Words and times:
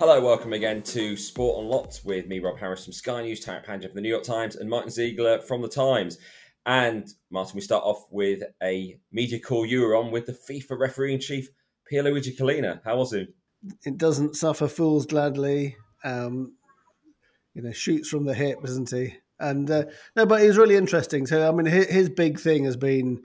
Hello, 0.00 0.20
welcome 0.20 0.52
again 0.52 0.80
to 0.84 1.16
Sport 1.16 1.60
Unlocked 1.60 2.02
with 2.04 2.28
me, 2.28 2.38
Rob 2.38 2.56
Harris 2.56 2.84
from 2.84 2.92
Sky 2.92 3.20
News, 3.22 3.44
Tariq 3.44 3.66
Panja 3.66 3.86
from 3.86 3.96
the 3.96 4.00
New 4.00 4.08
York 4.08 4.22
Times, 4.22 4.54
and 4.54 4.70
Martin 4.70 4.90
Ziegler 4.90 5.40
from 5.40 5.60
the 5.60 5.68
Times. 5.68 6.18
And 6.64 7.08
Martin, 7.32 7.56
we 7.56 7.62
start 7.62 7.82
off 7.82 8.06
with 8.12 8.44
a 8.62 8.96
media 9.10 9.40
call 9.40 9.66
you 9.66 9.80
were 9.80 9.96
on 9.96 10.12
with 10.12 10.26
the 10.26 10.38
FIFA 10.48 10.78
referee 10.78 11.14
in 11.14 11.20
chief, 11.20 11.48
Pierluigi 11.90 12.38
Collina. 12.38 12.80
How 12.84 12.96
was 12.96 13.10
he? 13.10 13.26
It 13.84 13.98
doesn't 13.98 14.36
suffer 14.36 14.68
fools 14.68 15.04
gladly. 15.04 15.74
Um, 16.04 16.54
you 17.54 17.62
know, 17.62 17.72
shoots 17.72 18.08
from 18.08 18.24
the 18.24 18.34
hip, 18.34 18.58
isn't 18.62 18.90
he? 18.90 19.16
And 19.40 19.68
uh, 19.68 19.86
no, 20.14 20.26
but 20.26 20.42
he's 20.42 20.56
really 20.56 20.76
interesting. 20.76 21.26
So, 21.26 21.48
I 21.48 21.50
mean, 21.50 21.66
his, 21.66 21.86
his 21.86 22.08
big 22.08 22.38
thing 22.38 22.66
has 22.66 22.76
been 22.76 23.24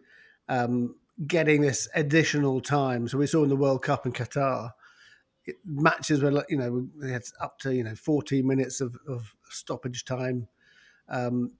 um, 0.50 0.96
getting 1.28 1.62
this 1.62 1.88
additional 1.94 2.62
time. 2.62 3.08
So 3.08 3.20
we 3.20 3.28
saw 3.28 3.44
in 3.44 3.50
the 3.50 3.55
World 3.55 3.84
Cup 3.84 4.08
in 4.08 4.12
Qatar 4.12 4.71
matches 5.66 6.21
were 6.21 6.46
you 6.50 6.57
know 6.57 6.88
had 7.07 7.24
up 7.42 7.60
to 7.60 7.74
you 7.74 7.83
know 7.83 7.96
14 7.96 8.46
minutes 8.46 8.82
of, 8.82 8.96
of 9.07 9.33
stoppage 9.50 10.06
time 10.06 10.47
um, 11.10 11.52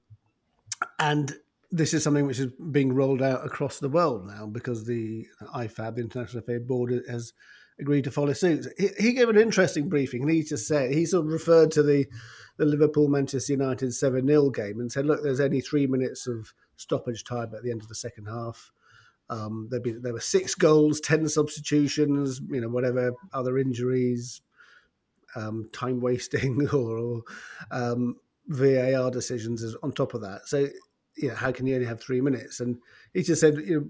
and 1.00 1.34
this 1.73 1.94
is 1.94 2.04
something 2.04 2.28
which 2.28 2.40
is 2.40 2.52
being 2.72 2.94
rolled 2.94 3.22
out 3.22 3.46
across 3.46 3.80
the 3.80 3.90
world 3.90 4.28
now 4.28 4.46
because 4.46 4.86
the 4.86 5.26
IFAB, 5.56 5.96
the 5.96 6.02
International 6.02 6.44
Fair 6.44 6.59
Board, 6.59 6.94
has 7.09 7.34
agreed 7.80 8.04
to 8.04 8.12
follow 8.12 8.34
suit. 8.34 8.68
He, 8.78 8.90
he, 9.00 9.14
gave 9.14 9.28
an 9.28 9.38
interesting 9.38 9.90
briefing, 9.90 10.22
and 10.22 10.31
he 10.31 10.44
just 10.44 10.68
said 10.68 10.92
he 10.92 11.08
sort 11.08 11.26
of 11.26 11.31
referred 11.31 11.72
to 11.72 11.84
the 11.84 12.06
the 12.58 12.66
Liverpool 12.66 13.08
Manchester 13.08 13.54
United 13.54 13.92
seven 13.94 14.28
0 14.28 14.52
game 14.52 14.80
and 14.80 14.92
said, 14.92 15.08
"Look, 15.08 15.23
there's 15.23 15.40
only 15.40 15.62
three 15.62 15.88
minutes 15.88 16.28
of 16.28 16.54
stoppage 16.76 17.23
time 17.23 17.56
at 17.56 17.64
the 17.64 17.72
end 17.72 17.81
of 17.81 17.88
the 17.88 17.95
second 17.95 18.26
half. 18.26 18.72
Um, 19.34 19.68
there, 19.72 19.80
be, 19.80 19.94
there 19.94 20.14
were 20.14 20.20
six 20.20 20.54
goals, 20.54 21.00
ten 21.00 21.28
substitutions, 21.28 22.40
you 22.50 22.62
know, 22.62 22.70
whatever 22.70 23.14
other 23.34 23.58
injuries, 23.58 24.42
um, 25.36 25.70
time 25.73 26.02
wasting, 26.02 26.67
or, 26.73 26.98
or 26.98 27.22
um, 27.72 28.17
VAR 28.48 29.09
decisions 29.09 29.64
is 29.64 29.76
on 29.81 29.92
top 29.92 30.14
of 30.14 30.22
that. 30.22 30.48
So, 30.48 30.67
you 31.17 31.30
know, 31.30 31.36
how 31.36 31.52
can 31.52 31.66
you 31.66 31.76
only 31.76 31.88
have 31.88 32.02
three 32.02 32.22
minutes? 32.22 32.59
And 32.59 32.78
he 33.14 33.23
just 33.23 33.42
said, 33.42 33.58
you 33.58 33.80
know, 33.80 33.88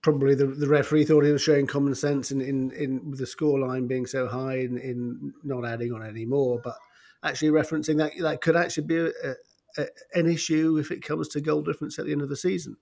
probably 0.00 0.34
the, 0.34 0.46
the 0.46 0.68
referee 0.68 1.04
thought 1.04 1.24
he 1.24 1.32
was 1.32 1.42
showing 1.42 1.66
common 1.66 1.94
sense 1.94 2.30
in 2.30 2.40
in, 2.40 2.70
in 2.70 3.10
with 3.10 3.18
the 3.18 3.26
scoreline 3.26 3.88
being 3.88 4.06
so 4.06 4.26
high 4.26 4.56
in, 4.56 4.78
in 4.78 5.34
not 5.42 5.66
adding 5.66 5.92
on 5.92 6.06
any 6.06 6.24
more, 6.24 6.60
but 6.62 6.76
actually 7.22 7.50
referencing 7.50 7.98
that 7.98 8.12
that 8.20 8.40
could 8.40 8.56
actually 8.56 8.86
be 8.86 8.96
a, 8.96 9.34
a, 9.76 9.86
an 10.14 10.26
issue 10.26 10.78
if 10.78 10.90
it 10.90 11.02
comes 11.02 11.28
to 11.28 11.40
goal 11.40 11.62
difference 11.62 11.98
at 11.98 12.06
the 12.06 12.12
end 12.12 12.22
of 12.22 12.28
the 12.28 12.36
season. 12.36 12.76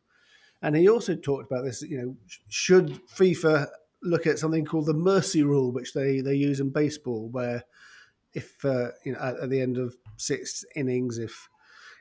And 0.63 0.77
he 0.77 0.89
also 0.89 1.15
talked 1.15 1.51
about 1.51 1.65
this, 1.65 1.83
you 1.83 1.99
know, 1.99 2.17
should 2.49 3.01
FIFA 3.15 3.69
look 4.03 4.27
at 4.27 4.39
something 4.39 4.65
called 4.65 4.87
the 4.87 4.95
mercy 4.95 5.43
rule, 5.43 5.73
which 5.73 5.93
they, 5.93 6.21
they 6.21 6.35
use 6.35 6.61
in 6.61 6.71
baseball, 6.71 7.29
where 7.31 7.65
if, 8.33 8.65
uh, 8.65 8.89
you 9.05 9.13
know, 9.13 9.19
at, 9.19 9.37
at, 9.41 9.51
the 9.51 9.61
end 9.61 9.79
of 9.79 9.97
six 10.17 10.65
innings, 10.75 11.19
if 11.19 11.49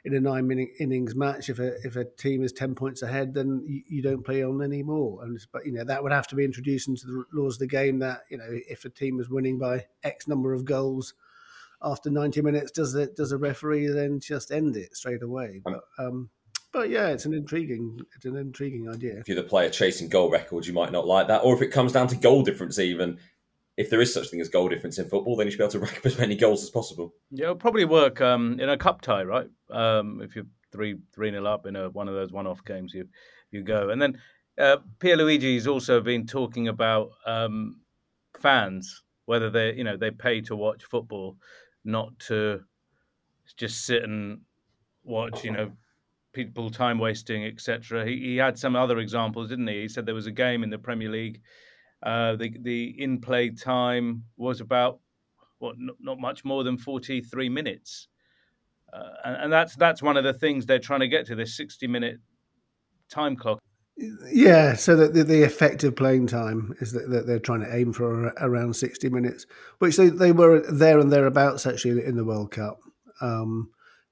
in 0.04 0.14
a 0.16 0.20
nine 0.20 0.48
minute 0.48 0.70
innings 0.80 1.16
match, 1.16 1.50
if 1.50 1.60
a, 1.60 1.76
if 1.84 1.96
a 1.96 2.06
team 2.06 2.44
is 2.44 2.52
10 2.54 2.76
points 2.76 3.02
ahead, 3.02 3.34
then 3.34 3.64
you, 3.66 3.82
you 3.88 4.02
don't 4.02 4.26
play 4.26 4.44
on 4.44 4.62
anymore. 4.62 5.24
And, 5.24 5.40
but, 5.52 5.66
you 5.66 5.72
know, 5.72 5.84
that 5.84 6.04
would 6.04 6.12
have 6.12 6.28
to 6.28 6.36
be 6.36 6.46
introduced 6.46 6.88
into 6.88 7.08
the 7.08 7.24
laws 7.34 7.56
of 7.56 7.60
the 7.60 7.68
game 7.68 8.00
that, 8.00 8.22
you 8.30 8.38
know, 8.38 8.48
if 8.50 8.86
a 8.86 8.90
team 8.90 9.20
is 9.20 9.30
winning 9.30 9.58
by 9.58 9.86
X 10.04 10.28
number 10.28 10.54
of 10.54 10.66
goals, 10.66 11.14
after 11.82 12.10
90 12.10 12.42
minutes, 12.42 12.72
does 12.72 12.96
it 12.96 13.16
does 13.16 13.32
a 13.32 13.38
referee 13.38 13.88
then 13.88 14.20
just 14.20 14.52
end 14.52 14.76
it 14.76 14.96
straight 14.96 15.22
away? 15.22 15.62
But 15.64 15.82
um, 16.00 16.30
but 16.76 16.90
yeah, 16.90 17.08
it's 17.08 17.24
an 17.24 17.34
intriguing, 17.34 18.02
it's 18.18 18.26
an 18.26 18.36
intriguing 18.36 18.90
idea. 18.90 19.18
If 19.18 19.30
you're 19.30 19.42
the 19.42 19.44
player 19.44 19.70
chasing 19.70 20.10
goal 20.10 20.30
records, 20.30 20.68
you 20.68 20.74
might 20.74 20.92
not 20.92 21.08
like 21.08 21.30
that. 21.30 21.40
Or 21.40 21.56
if 21.56 21.62
it 21.62 21.70
comes 21.70 21.94
down 21.94 22.08
to 22.10 22.18
goal 22.18 22.44
difference, 22.44 22.78
even 22.80 23.18
if 23.78 23.90
there 23.90 24.02
is 24.02 24.14
such 24.14 24.26
a 24.26 24.30
thing 24.30 24.42
as 24.42 24.50
goal 24.50 24.68
difference 24.68 25.00
in 25.00 25.08
football, 25.08 25.38
then 25.38 25.48
you 25.48 25.52
should 25.52 25.60
be 25.60 25.64
able 25.64 25.72
to 25.72 25.80
rack 25.86 25.98
up 25.98 26.06
as 26.06 26.18
many 26.18 26.36
goals 26.36 26.64
as 26.64 26.70
possible. 26.70 27.14
Yeah, 27.32 27.46
it'll 27.46 27.56
probably 27.56 27.86
work 27.86 28.20
um, 28.20 28.60
in 28.60 28.68
a 28.68 28.78
cup 28.78 29.00
tie, 29.00 29.24
right? 29.24 29.48
Um, 29.72 30.22
if 30.22 30.36
you're 30.36 30.48
three 30.74 30.98
three 31.14 31.32
nil 31.32 31.48
up 31.48 31.66
in 31.66 31.78
a 31.78 31.90
one 31.90 32.10
of 32.10 32.14
those 32.14 32.34
one 32.34 32.46
off 32.46 32.64
games, 32.66 32.94
you 32.94 33.08
you 33.52 33.64
go. 33.64 33.90
And 33.90 34.02
then 34.02 34.20
uh, 34.58 34.78
Pierluigi's 35.00 35.68
also 35.68 36.02
been 36.02 36.28
talking 36.28 36.68
about 36.68 37.12
um, 37.26 37.80
fans, 38.38 39.04
whether 39.28 39.50
they 39.50 39.76
you 39.76 39.86
know 39.86 39.96
they 39.96 40.12
pay 40.12 40.42
to 40.42 40.58
watch 40.58 40.84
football, 40.84 41.38
not 41.86 42.20
to 42.28 42.60
just 43.56 43.86
sit 43.86 44.04
and 44.04 44.42
watch, 45.06 45.46
you 45.46 45.52
know, 45.52 45.72
people 46.36 46.70
time 46.70 47.00
wasting, 47.00 47.46
etc. 47.46 48.06
He, 48.06 48.20
he 48.20 48.38
had 48.38 48.60
some 48.60 48.76
other 48.76 49.00
examples, 49.00 49.50
didn't 49.50 49.68
he? 49.68 49.82
He 49.82 49.88
said 49.88 50.06
there 50.06 50.14
was 50.14 50.28
a 50.28 50.32
game 50.32 50.64
in 50.64 50.70
the 50.70 50.78
Premier 50.78 51.10
League. 51.10 51.42
Uh, 52.04 52.36
the 52.36 52.54
the 52.62 53.02
in 53.02 53.20
play 53.20 53.50
time 53.50 54.26
was 54.38 54.62
about 54.62 55.00
what 55.58 55.76
not, 55.80 55.96
not 56.00 56.20
much 56.20 56.46
more 56.46 56.64
than 56.64 56.78
forty 56.78 57.22
three 57.22 57.50
minutes, 57.50 58.10
uh, 58.94 59.14
and, 59.24 59.44
and, 59.44 59.54
that's 59.54 59.76
that's 59.78 60.04
one 60.04 60.18
of 60.18 60.24
the 60.24 60.34
things 60.34 60.66
they're 60.66 60.78
trying 60.78 61.00
to 61.00 61.08
get 61.08 61.26
to 61.26 61.36
this 61.36 61.58
sixty 61.58 61.88
minute 61.88 62.20
time 63.10 63.36
clock. 63.36 63.60
Yeah, 64.30 64.74
so 64.74 64.98
that 64.98 65.14
the, 65.14 65.24
the, 65.24 65.44
effective 65.44 65.96
playing 65.96 66.28
time 66.28 66.76
is 66.82 66.92
that, 66.92 67.10
that, 67.12 67.28
they're 67.28 67.40
trying 67.40 67.62
to 67.62 67.74
aim 67.74 67.94
for 67.94 68.28
around 68.42 68.76
sixty 68.76 69.10
minutes, 69.10 69.46
which 69.80 69.96
they, 69.96 70.10
they 70.10 70.34
were 70.34 70.70
there 70.70 71.00
and 71.00 71.12
thereabouts 71.12 71.66
actually 71.66 72.04
in 72.04 72.18
the 72.18 72.26
World 72.26 72.52
Cup. 72.52 72.78
Um, 73.22 73.70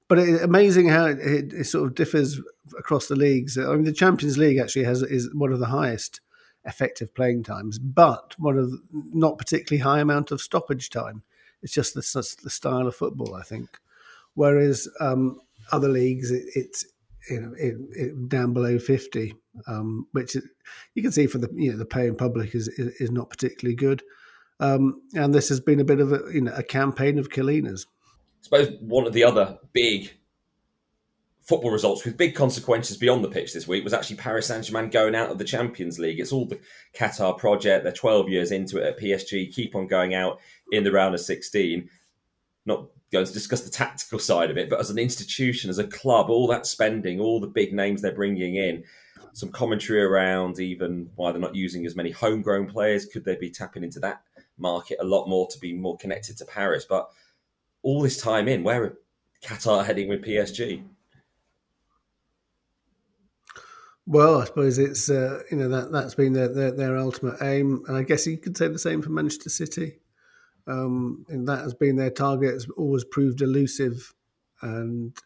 but 0.08 0.18
it, 0.18 0.42
amazing 0.42 0.88
how 0.88 1.06
it, 1.06 1.18
it, 1.18 1.52
it, 1.52 1.64
sort 1.64 1.86
of 1.86 1.94
differs 1.94 2.40
across 2.78 3.08
the 3.08 3.16
leagues. 3.16 3.56
I 3.56 3.74
mean, 3.74 3.84
the 3.84 3.92
Champions 3.92 4.38
League 4.38 4.58
actually 4.58 4.84
has 4.84 5.02
is 5.02 5.32
one 5.34 5.52
of 5.52 5.60
the 5.60 5.66
highest 5.66 6.20
effective 6.64 7.14
playing 7.14 7.42
times, 7.42 7.78
but 7.78 8.34
one 8.38 8.58
of 8.58 8.70
the, 8.70 8.78
not 8.92 9.38
particularly 9.38 9.82
high 9.82 10.00
amount 10.00 10.30
of 10.30 10.40
stoppage 10.40 10.90
time. 10.90 11.22
It's 11.62 11.72
just 11.72 11.94
the, 11.94 12.36
the 12.42 12.50
style 12.50 12.86
of 12.86 12.94
football, 12.94 13.34
I 13.34 13.42
think. 13.42 13.78
Whereas 14.34 14.88
um, 15.00 15.40
other 15.72 15.88
leagues, 15.88 16.30
it's 16.30 16.84
you 17.30 17.40
know 17.40 18.26
down 18.28 18.52
below 18.52 18.78
fifty, 18.78 19.34
um, 19.66 20.06
which 20.12 20.36
you 20.94 21.02
can 21.02 21.12
see 21.12 21.26
for 21.26 21.38
the 21.38 21.48
you 21.54 21.72
know 21.72 21.78
the 21.78 21.86
paying 21.86 22.16
public 22.16 22.54
is 22.54 22.68
is, 22.68 23.10
not 23.10 23.30
particularly 23.30 23.76
good. 23.76 24.02
Um, 24.60 25.02
and 25.14 25.34
this 25.34 25.48
has 25.48 25.60
been 25.60 25.80
a 25.80 25.84
bit 25.84 26.00
of 26.00 26.12
a 26.12 26.20
you 26.32 26.42
know 26.42 26.52
a 26.54 26.62
campaign 26.62 27.18
of 27.18 27.30
Collina's 27.30 27.86
suppose 28.44 28.76
one 28.80 29.06
of 29.06 29.14
the 29.14 29.24
other 29.24 29.58
big 29.72 30.12
football 31.40 31.70
results 31.70 32.04
with 32.04 32.16
big 32.16 32.34
consequences 32.34 32.96
beyond 32.96 33.24
the 33.24 33.28
pitch 33.28 33.54
this 33.54 33.66
week 33.66 33.82
was 33.82 33.94
actually 33.94 34.16
Paris 34.16 34.46
Saint 34.46 34.64
Germain 34.64 34.90
going 34.90 35.14
out 35.14 35.30
of 35.30 35.38
the 35.38 35.44
Champions 35.44 35.98
League. 35.98 36.20
It's 36.20 36.32
all 36.32 36.44
the 36.44 36.60
Qatar 36.94 37.38
project. 37.38 37.84
They're 37.84 37.92
12 37.92 38.28
years 38.28 38.52
into 38.52 38.78
it 38.78 38.86
at 38.86 39.00
PSG, 39.00 39.52
keep 39.52 39.74
on 39.74 39.86
going 39.86 40.14
out 40.14 40.40
in 40.72 40.84
the 40.84 40.92
round 40.92 41.14
of 41.14 41.20
16. 41.20 41.88
Not 42.66 42.86
going 43.10 43.24
to 43.24 43.32
discuss 43.32 43.62
the 43.62 43.70
tactical 43.70 44.18
side 44.18 44.50
of 44.50 44.58
it, 44.58 44.68
but 44.68 44.80
as 44.80 44.90
an 44.90 44.98
institution, 44.98 45.70
as 45.70 45.78
a 45.78 45.86
club, 45.86 46.28
all 46.28 46.46
that 46.48 46.66
spending, 46.66 47.20
all 47.20 47.40
the 47.40 47.46
big 47.46 47.72
names 47.72 48.02
they're 48.02 48.12
bringing 48.12 48.56
in, 48.56 48.84
some 49.32 49.50
commentary 49.50 50.02
around 50.02 50.60
even 50.60 51.10
why 51.16 51.32
they're 51.32 51.40
not 51.40 51.54
using 51.54 51.86
as 51.86 51.96
many 51.96 52.10
homegrown 52.10 52.66
players. 52.66 53.06
Could 53.06 53.24
they 53.24 53.36
be 53.36 53.50
tapping 53.50 53.84
into 53.84 54.00
that 54.00 54.22
market 54.58 54.98
a 55.00 55.04
lot 55.04 55.28
more 55.28 55.48
to 55.48 55.58
be 55.58 55.72
more 55.72 55.96
connected 55.96 56.36
to 56.38 56.44
Paris? 56.44 56.86
But 56.88 57.10
all 57.84 58.02
this 58.02 58.20
time 58.20 58.48
in, 58.48 58.64
where 58.64 58.82
are 58.82 58.98
Qatar 59.44 59.84
heading 59.84 60.08
with 60.08 60.24
PSG? 60.24 60.82
Well, 64.06 64.40
I 64.40 64.44
suppose 64.44 64.78
it's 64.78 65.08
uh, 65.08 65.42
you 65.50 65.56
know 65.56 65.68
that 65.68 65.92
that's 65.92 66.14
been 66.14 66.32
their, 66.32 66.48
their, 66.48 66.72
their 66.72 66.98
ultimate 66.98 67.40
aim, 67.40 67.84
and 67.86 67.96
I 67.96 68.02
guess 68.02 68.26
you 68.26 68.36
could 68.36 68.56
say 68.56 68.68
the 68.68 68.78
same 68.78 69.00
for 69.00 69.10
Manchester 69.10 69.48
City. 69.48 69.98
Um, 70.66 71.24
and 71.28 71.46
that 71.48 71.60
has 71.60 71.74
been 71.74 71.96
their 71.96 72.10
target. 72.10 72.52
Has 72.52 72.66
always 72.76 73.04
proved 73.04 73.40
elusive, 73.40 74.12
and 74.60 75.16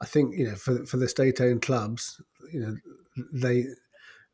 I 0.00 0.06
think 0.06 0.36
you 0.36 0.46
know 0.46 0.56
for 0.56 0.84
for 0.84 0.98
the 0.98 1.08
state-owned 1.08 1.62
clubs, 1.62 2.20
you 2.52 2.60
know 2.60 2.76
they 3.32 3.66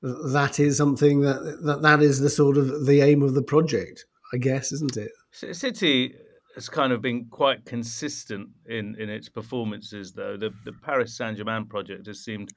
that 0.02 0.58
is 0.58 0.76
something 0.76 1.20
that 1.20 1.60
that 1.62 1.82
that 1.82 2.02
is 2.02 2.18
the 2.18 2.30
sort 2.30 2.56
of 2.56 2.86
the 2.86 3.00
aim 3.00 3.22
of 3.22 3.34
the 3.34 3.42
project, 3.42 4.06
I 4.32 4.38
guess, 4.38 4.72
isn't 4.72 4.96
it? 4.96 5.12
City 5.30 6.16
has 6.54 6.68
kind 6.68 6.92
of 6.92 7.02
been 7.02 7.26
quite 7.26 7.64
consistent 7.64 8.48
in, 8.66 8.94
in 8.98 9.10
its 9.10 9.28
performances, 9.28 10.12
though. 10.12 10.36
The, 10.36 10.50
the 10.64 10.72
Paris 10.72 11.16
Saint 11.16 11.36
Germain 11.36 11.66
project 11.66 12.06
has 12.06 12.24
seemed 12.24 12.50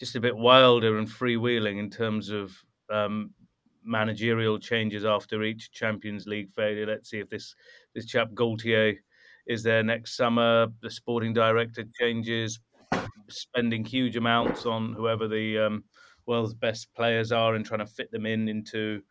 just 0.00 0.16
a 0.16 0.20
bit 0.20 0.36
wilder 0.36 0.98
and 0.98 1.08
freewheeling 1.08 1.78
in 1.78 1.90
terms 1.90 2.30
of 2.30 2.52
um, 2.90 3.30
managerial 3.84 4.58
changes 4.58 5.04
after 5.04 5.42
each 5.42 5.70
Champions 5.70 6.26
League 6.26 6.50
failure. 6.50 6.86
Let's 6.86 7.10
see 7.10 7.18
if 7.18 7.28
this, 7.28 7.54
this 7.94 8.06
chap 8.06 8.30
Galtier 8.34 8.96
is 9.46 9.62
there 9.62 9.82
next 9.82 10.16
summer. 10.16 10.68
The 10.80 10.90
sporting 10.90 11.32
director 11.32 11.84
changes, 11.98 12.58
spending 13.28 13.84
huge 13.84 14.16
amounts 14.16 14.66
on 14.66 14.92
whoever 14.94 15.28
the 15.28 15.58
um, 15.58 15.84
world's 16.26 16.54
best 16.54 16.88
players 16.94 17.32
are 17.32 17.54
and 17.54 17.64
trying 17.64 17.80
to 17.80 17.86
fit 17.86 18.10
them 18.10 18.26
in 18.26 18.48
into 18.48 19.02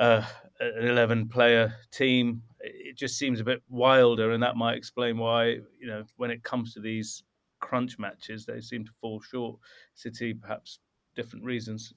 uh, 0.00 0.24
an 0.58 0.88
11 0.88 1.28
player 1.28 1.74
team 1.92 2.42
it 2.62 2.96
just 2.96 3.18
seems 3.18 3.40
a 3.40 3.44
bit 3.44 3.62
wilder, 3.68 4.32
and 4.32 4.42
that 4.42 4.56
might 4.56 4.76
explain 4.76 5.18
why 5.18 5.46
you 5.78 5.86
know 5.86 6.04
when 6.16 6.30
it 6.30 6.42
comes 6.42 6.74
to 6.74 6.80
these 6.80 7.22
crunch 7.60 7.98
matches, 7.98 8.44
they 8.46 8.60
seem 8.60 8.84
to 8.84 8.92
fall 9.00 9.20
short. 9.20 9.58
City, 9.94 10.34
perhaps 10.34 10.80
different 11.16 11.44
reasons. 11.44 11.94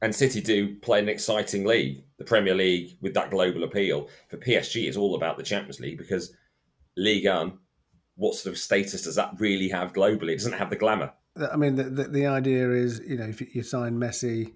And 0.00 0.14
City 0.14 0.40
do 0.40 0.76
play 0.76 1.00
an 1.00 1.08
exciting 1.08 1.64
league, 1.64 2.04
the 2.18 2.24
Premier 2.24 2.54
League, 2.54 2.98
with 3.00 3.14
that 3.14 3.30
global 3.30 3.64
appeal. 3.64 4.08
For 4.28 4.36
PSG, 4.36 4.86
it's 4.86 4.96
all 4.96 5.16
about 5.16 5.36
the 5.36 5.42
Champions 5.42 5.80
League 5.80 5.98
because 5.98 6.32
league 6.96 7.26
1, 7.26 7.58
what 8.14 8.36
sort 8.36 8.52
of 8.52 8.60
status 8.60 9.02
does 9.02 9.16
that 9.16 9.32
really 9.38 9.68
have 9.70 9.92
globally? 9.92 10.30
It 10.30 10.38
doesn't 10.38 10.52
have 10.52 10.70
the 10.70 10.76
glamour. 10.76 11.12
I 11.52 11.56
mean, 11.56 11.74
the, 11.74 11.84
the, 11.84 12.04
the 12.04 12.26
idea 12.26 12.70
is, 12.70 13.00
you 13.00 13.16
know, 13.16 13.24
if 13.24 13.54
you 13.54 13.64
sign 13.64 13.94
Messi, 13.98 14.52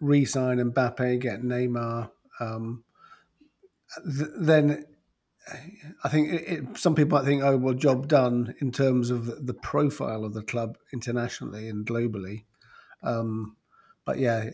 re-sign 0.00 0.58
Mbappe, 0.58 1.20
get 1.20 1.42
Neymar, 1.42 2.10
um, 2.40 2.84
th- 4.04 4.30
then 4.38 4.84
I 6.04 6.08
think 6.08 6.32
it, 6.32 6.48
it, 6.48 6.78
some 6.78 6.94
people 6.94 7.18
might 7.18 7.24
think, 7.24 7.42
oh, 7.42 7.56
well, 7.56 7.74
job 7.74 8.08
done 8.08 8.54
in 8.60 8.72
terms 8.72 9.10
of 9.10 9.46
the 9.46 9.54
profile 9.54 10.24
of 10.24 10.34
the 10.34 10.42
club 10.42 10.76
internationally 10.92 11.68
and 11.68 11.86
globally. 11.86 12.44
Um, 13.02 13.56
but 14.04 14.18
yeah, 14.18 14.50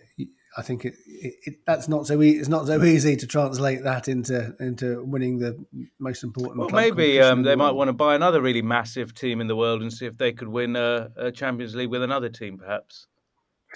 I 0.56 0.62
think 0.62 0.84
it, 0.84 0.94
it, 1.06 1.58
that's 1.66 1.88
not 1.88 2.06
so 2.06 2.22
e- 2.22 2.38
it's 2.38 2.48
not 2.48 2.66
so 2.66 2.82
easy 2.82 3.16
to 3.16 3.26
translate 3.26 3.82
that 3.84 4.08
into 4.08 4.54
into 4.58 5.04
winning 5.04 5.38
the 5.38 5.64
most 5.98 6.24
important. 6.24 6.58
Well, 6.58 6.70
maybe 6.70 7.20
um, 7.20 7.42
they 7.42 7.50
the 7.50 7.56
might 7.56 7.72
want 7.72 7.88
to 7.88 7.92
buy 7.92 8.14
another 8.14 8.40
really 8.40 8.62
massive 8.62 9.14
team 9.14 9.40
in 9.40 9.48
the 9.48 9.56
world 9.56 9.82
and 9.82 9.92
see 9.92 10.06
if 10.06 10.16
they 10.16 10.32
could 10.32 10.48
win 10.48 10.76
a, 10.76 11.10
a 11.16 11.32
Champions 11.32 11.74
League 11.74 11.90
with 11.90 12.02
another 12.02 12.28
team, 12.28 12.58
perhaps. 12.58 13.06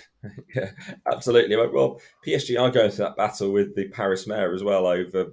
yeah, 0.54 0.70
absolutely. 1.10 1.56
Well, 1.56 2.00
PSG 2.26 2.60
are 2.60 2.70
going 2.70 2.90
through 2.90 3.04
that 3.06 3.16
battle 3.16 3.52
with 3.52 3.74
the 3.74 3.88
Paris 3.88 4.26
mayor 4.26 4.54
as 4.54 4.62
well 4.62 4.86
over 4.86 5.32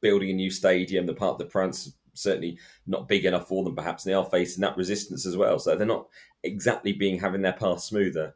building 0.00 0.30
a 0.30 0.34
new 0.34 0.50
stadium. 0.50 1.06
The 1.06 1.14
Parc 1.14 1.38
des 1.38 1.46
Princes 1.46 1.94
certainly 2.14 2.58
not 2.86 3.08
big 3.08 3.24
enough 3.24 3.48
for 3.48 3.64
them, 3.64 3.76
perhaps, 3.76 4.04
and 4.04 4.10
they 4.10 4.16
are 4.16 4.24
facing 4.24 4.62
that 4.62 4.76
resistance 4.76 5.24
as 5.26 5.36
well. 5.36 5.58
So 5.58 5.76
they're 5.76 5.86
not 5.86 6.08
exactly 6.42 6.92
being 6.92 7.20
having 7.20 7.42
their 7.42 7.52
path 7.52 7.80
smoother. 7.80 8.34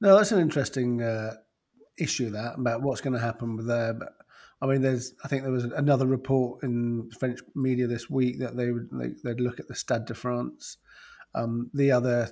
No, 0.00 0.16
that's 0.16 0.32
an 0.32 0.40
interesting 0.40 1.02
uh, 1.02 1.34
issue 1.98 2.30
that 2.30 2.58
about 2.58 2.82
what's 2.82 3.00
going 3.00 3.12
to 3.12 3.20
happen 3.20 3.56
with 3.56 3.66
there. 3.66 3.92
But 3.92 4.14
I 4.62 4.66
mean, 4.66 4.82
there's 4.82 5.14
I 5.24 5.28
think 5.28 5.42
there 5.42 5.52
was 5.52 5.64
another 5.64 6.06
report 6.06 6.62
in 6.62 7.10
French 7.18 7.40
media 7.54 7.86
this 7.86 8.08
week 8.08 8.38
that 8.40 8.56
they 8.56 8.70
would 8.70 8.88
they, 8.92 9.12
would 9.24 9.40
look 9.40 9.60
at 9.60 9.68
the 9.68 9.74
Stade 9.74 10.06
de 10.06 10.14
France. 10.14 10.78
Um, 11.34 11.70
the 11.74 11.92
other 11.92 12.30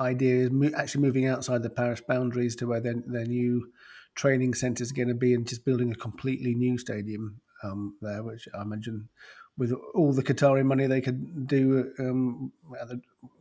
idea 0.00 0.44
is 0.44 0.50
mo- 0.50 0.70
actually 0.76 1.02
moving 1.02 1.26
outside 1.26 1.62
the 1.62 1.70
Paris 1.70 2.00
boundaries 2.00 2.56
to 2.56 2.66
where 2.66 2.80
their, 2.80 2.94
their 3.06 3.26
new 3.26 3.70
training 4.14 4.54
centres 4.54 4.90
are 4.90 4.94
going 4.94 5.08
to 5.08 5.14
be, 5.14 5.34
and 5.34 5.46
just 5.46 5.64
building 5.64 5.92
a 5.92 5.96
completely 5.96 6.54
new 6.54 6.78
stadium 6.78 7.40
um, 7.62 7.96
there, 8.00 8.22
which 8.22 8.48
I 8.56 8.62
imagine 8.62 9.08
with 9.58 9.72
all 9.94 10.12
the 10.12 10.22
Qatari 10.22 10.64
money 10.64 10.86
they 10.86 11.00
could 11.00 11.46
do 11.46 11.92
um, 11.98 12.52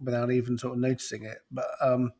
without 0.01 0.31
even 0.31 0.57
sort 0.57 0.73
of 0.73 0.79
noticing 0.79 1.23
it. 1.23 1.39
But 1.51 1.67
um, 1.81 2.11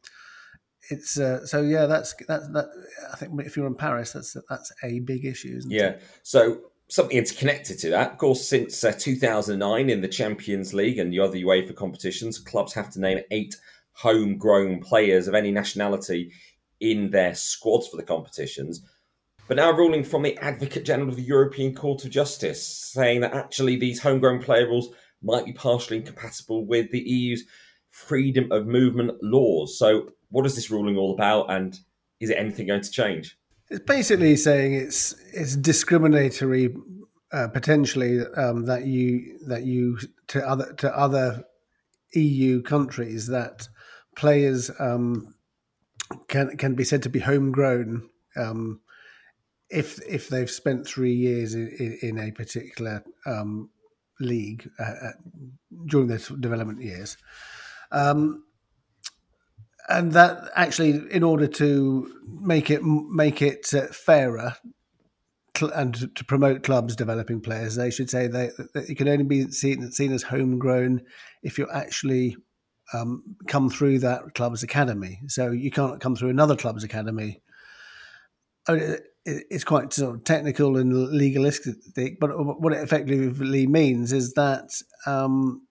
it's 0.90 1.20
uh, 1.20 1.46
so 1.46 1.62
yeah. 1.62 1.86
That's 1.86 2.14
that's 2.28 2.48
that. 2.50 2.70
I 3.12 3.16
think 3.18 3.42
if 3.42 3.58
you're 3.58 3.68
in 3.68 3.76
Paris, 3.76 4.14
that's 4.14 4.38
that's 4.50 4.72
a 4.84 5.00
big 5.00 5.26
issue, 5.26 5.60
yeah. 5.68 5.90
It? 5.90 6.04
So 6.24 6.62
something 6.88 7.18
interconnected 7.18 7.78
to 7.80 7.90
that. 7.92 8.14
Of 8.14 8.18
course, 8.18 8.48
since 8.48 8.84
uh, 8.84 8.94
2009 8.98 9.90
in 9.90 10.02
the 10.02 10.08
Champions 10.08 10.74
League 10.74 10.98
and 10.98 11.14
the 11.14 11.20
other 11.20 11.38
UEFA 11.38 11.76
competitions, 11.76 12.40
clubs 12.40 12.74
have 12.74 12.90
to 12.92 13.00
name 13.00 13.20
eight 13.32 13.56
homegrown 14.00 14.80
players 14.80 15.28
of 15.28 15.36
any 15.36 15.52
nationality 15.52 16.32
in 16.80 17.12
their 17.12 17.36
squads 17.36 17.88
for 17.88 17.98
the 17.98 18.04
competitions. 18.04 18.82
But 19.48 19.58
now 19.58 19.72
ruling 19.72 20.04
from 20.04 20.22
the 20.22 20.38
Advocate 20.38 20.86
General 20.86 21.10
of 21.10 21.16
the 21.18 21.24
European 21.24 21.76
Court 21.76 22.06
of 22.06 22.12
Justice, 22.12 22.66
saying 22.66 23.22
that 23.22 23.34
actually 23.34 23.76
these 23.76 24.00
homegrown 24.00 24.42
player 24.42 24.68
rules 24.68 24.90
might 25.22 25.46
be 25.46 25.52
partially 25.52 25.98
incompatible 25.98 26.66
with 26.66 26.92
the 26.92 27.00
EU's 27.00 27.44
freedom 27.90 28.50
of 28.52 28.68
movement 28.68 29.18
laws. 29.22 29.78
So, 29.78 30.12
what 30.30 30.46
is 30.46 30.56
this 30.56 30.72
ruling 30.72 30.96
all 30.96 31.14
about, 31.14 31.52
and 31.52 31.78
is 32.22 32.30
it 32.30 32.38
anything 32.38 32.68
going 32.68 32.84
to 32.84 32.92
change? 32.92 33.38
It's 33.70 33.84
basically 33.84 34.36
saying 34.38 34.76
it's 34.76 35.14
it's 35.34 35.56
discriminatory 35.56 36.74
uh, 37.34 37.48
potentially 37.50 38.22
um, 38.38 38.66
that 38.66 38.86
you 38.86 39.40
that 39.48 39.64
you 39.64 39.98
to 40.28 40.48
other 40.48 40.74
to 40.76 40.96
other 40.96 41.44
EU 42.14 42.62
countries 42.62 43.28
that 43.28 43.68
players 44.20 44.70
um, 44.80 45.34
can 46.28 46.58
can 46.58 46.76
be 46.76 46.84
said 46.84 47.04
to 47.04 47.10
be 47.10 47.20
homegrown 47.20 48.10
um, 48.36 48.82
if 49.70 50.00
if 50.06 50.28
they've 50.28 50.52
spent 50.52 50.86
three 50.86 51.14
years 51.14 51.54
in, 51.54 51.98
in, 52.02 52.20
a 52.20 52.32
particular 52.32 53.02
um, 53.26 53.70
league 54.20 54.70
uh, 54.78 54.84
uh 54.84 55.12
during 55.86 56.08
their 56.08 56.20
development 56.40 56.82
years. 56.82 57.18
Um, 57.94 58.44
and 59.88 60.12
that 60.12 60.52
actually, 60.54 61.02
in 61.10 61.24
order 61.24 61.48
to 61.48 62.14
make 62.28 62.70
it 62.70 62.84
make 62.84 63.42
it 63.42 63.74
uh, 63.74 63.88
fairer 63.88 64.56
and 65.74 66.14
to 66.16 66.26
promote 66.26 66.64
clubs 66.64 66.96
developing 66.96 67.40
players, 67.40 67.76
they 67.76 67.90
should 67.90 68.10
say 68.10 68.28
they, 68.28 68.50
that 68.74 68.90
you 68.90 68.96
can 68.96 69.08
only 69.08 69.24
be 69.24 69.50
seen, 69.52 69.92
seen 69.92 70.14
as 70.14 70.24
homegrown 70.24 71.02
if 71.42 71.58
you're 71.58 71.74
actually 71.74 72.38
um, 72.94 73.36
come 73.48 73.70
through 73.70 74.00
that 74.00 74.34
club's 74.36 74.64
academy. 74.64 75.20
So 75.28 75.52
you 75.52 75.72
can't 75.72 76.02
come 76.02 76.16
through 76.16 76.30
another 76.30 76.56
club's 76.56 76.84
academy. 76.84 77.42
Mean, 78.68 78.98
it's 79.26 79.64
quite 79.64 79.94
sort 79.94 80.16
of 80.16 80.24
technical 80.24 80.78
and 80.78 81.12
legalistic, 81.12 82.20
but 82.20 82.30
what 82.60 82.74
it 82.74 82.82
effectively 82.82 83.68
means 83.68 84.14
is 84.14 84.34
that 84.34 84.70
um, 85.06 85.66